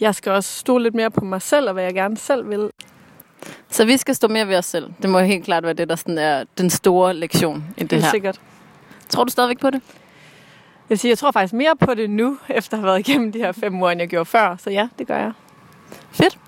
jeg 0.00 0.14
skal 0.14 0.32
også 0.32 0.58
stå 0.58 0.78
lidt 0.78 0.94
mere 0.94 1.10
på 1.10 1.24
mig 1.24 1.42
selv, 1.42 1.68
og 1.68 1.72
hvad 1.72 1.84
jeg 1.84 1.94
gerne 1.94 2.16
selv 2.16 2.50
vil. 2.50 2.70
Så 3.70 3.84
vi 3.84 3.96
skal 3.96 4.14
stå 4.14 4.28
mere 4.28 4.48
ved 4.48 4.56
os 4.56 4.64
selv. 4.64 4.92
Det 5.02 5.10
må 5.10 5.18
helt 5.18 5.44
klart 5.44 5.64
være 5.64 5.72
det, 5.72 5.88
der 5.88 5.96
sådan 5.96 6.18
er 6.18 6.44
den 6.58 6.70
store 6.70 7.14
lektion 7.14 7.64
i 7.76 7.80
det, 7.80 7.90
det 7.90 8.02
her. 8.02 8.10
sikkert. 8.10 8.40
Tror 9.08 9.24
du 9.24 9.30
stadigvæk 9.30 9.60
på 9.60 9.70
det? 9.70 9.80
Jeg, 10.90 10.98
siger, 10.98 11.10
jeg 11.10 11.18
tror 11.18 11.30
faktisk 11.30 11.54
mere 11.54 11.76
på 11.76 11.94
det 11.94 12.10
nu, 12.10 12.38
efter 12.48 12.76
at 12.76 12.78
have 12.80 12.86
været 12.86 13.08
igennem 13.08 13.32
de 13.32 13.38
her 13.38 13.52
fem 13.52 13.74
uger, 13.74 13.90
end 13.90 14.00
jeg 14.00 14.08
gjorde 14.08 14.24
før. 14.24 14.56
Så 14.58 14.70
ja, 14.70 14.88
det 14.98 15.06
gør 15.06 15.16
jeg. 15.16 15.32
Fedt. 16.10 16.38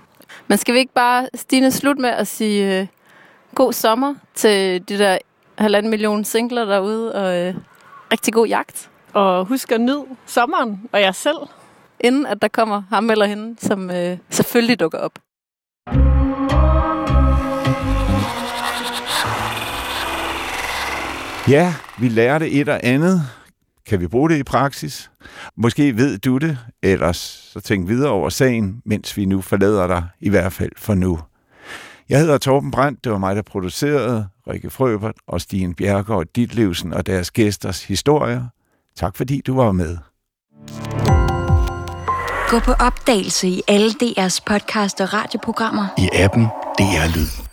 Men 0.47 0.59
skal 0.59 0.75
vi 0.75 0.79
ikke 0.79 0.93
bare, 0.93 1.29
Stine, 1.35 1.73
slut 1.73 1.99
med 1.99 2.11
at 2.11 2.27
sige 2.27 2.81
uh, 2.81 2.87
god 3.55 3.73
sommer 3.73 4.15
til 4.35 4.89
de 4.89 4.99
der 4.99 5.19
halvanden 5.59 5.91
million 5.91 6.25
singler 6.25 6.65
derude, 6.65 7.15
og 7.15 7.49
uh, 7.49 7.63
rigtig 8.13 8.35
god 8.35 8.47
jagt. 8.47 8.91
Og 9.13 9.45
husk 9.45 9.73
at 9.73 9.81
nyde 9.81 10.05
sommeren 10.27 10.81
og 10.93 11.01
jer 11.01 11.13
selv. 11.13 11.37
Inden 12.01 12.27
at 12.27 12.43
der 12.43 12.49
kommer 12.49 12.83
ham 12.91 13.11
eller 13.11 13.27
hende, 13.27 13.57
som 13.61 13.91
uh, 13.91 14.19
selvfølgelig 14.31 14.81
dukker 14.81 14.99
op. 14.99 15.19
Ja, 21.49 21.75
vi 21.99 22.09
lærte 22.09 22.51
et 22.51 22.69
og 22.69 22.81
andet. 22.83 23.23
Kan 23.89 24.01
vi 24.01 24.09
bruge 24.09 24.31
det 24.31 24.39
i 24.39 24.43
praksis? 24.43 25.11
Måske 25.57 25.97
ved 25.97 26.19
du 26.19 26.39
det, 26.39 26.59
ellers 26.83 27.17
så 27.53 27.61
tænk 27.61 27.89
videre 27.89 28.11
over 28.11 28.29
sagen, 28.29 28.83
mens 28.85 29.17
vi 29.17 29.25
nu 29.25 29.41
forlader 29.41 29.87
dig, 29.87 30.05
i 30.21 30.29
hvert 30.29 30.53
fald 30.53 30.73
for 30.77 30.95
nu. 30.95 31.19
Jeg 32.09 32.21
hedder 32.21 32.39
Torben 32.39 32.71
Brandt, 32.71 33.05
det 33.05 33.13
var 33.13 33.19
mig, 33.19 33.37
der 33.37 33.43
producerede 33.43 34.29
Rikke 34.49 34.71
Frøbert 34.71 35.15
og 35.29 35.41
Stine 35.41 35.75
Bjergård 35.75 36.27
Ditlevsen 36.37 36.93
og 36.93 37.07
deres 37.07 37.31
gæsters 37.31 37.85
historier. 37.85 38.45
Tak 38.97 39.17
fordi 39.17 39.43
du 39.47 39.57
var 39.57 39.73
med. 39.73 39.97
Gå 42.49 42.59
på 42.59 42.73
opdagelse 42.73 43.49
i 43.49 43.63
alle 43.69 43.91
DR's 43.91 44.39
podcast 44.47 45.01
og 45.01 45.15
radioprogrammer. 45.15 45.87
I 45.99 46.09
appen 46.13 46.45
DR 46.79 47.17
Lyd. 47.17 47.46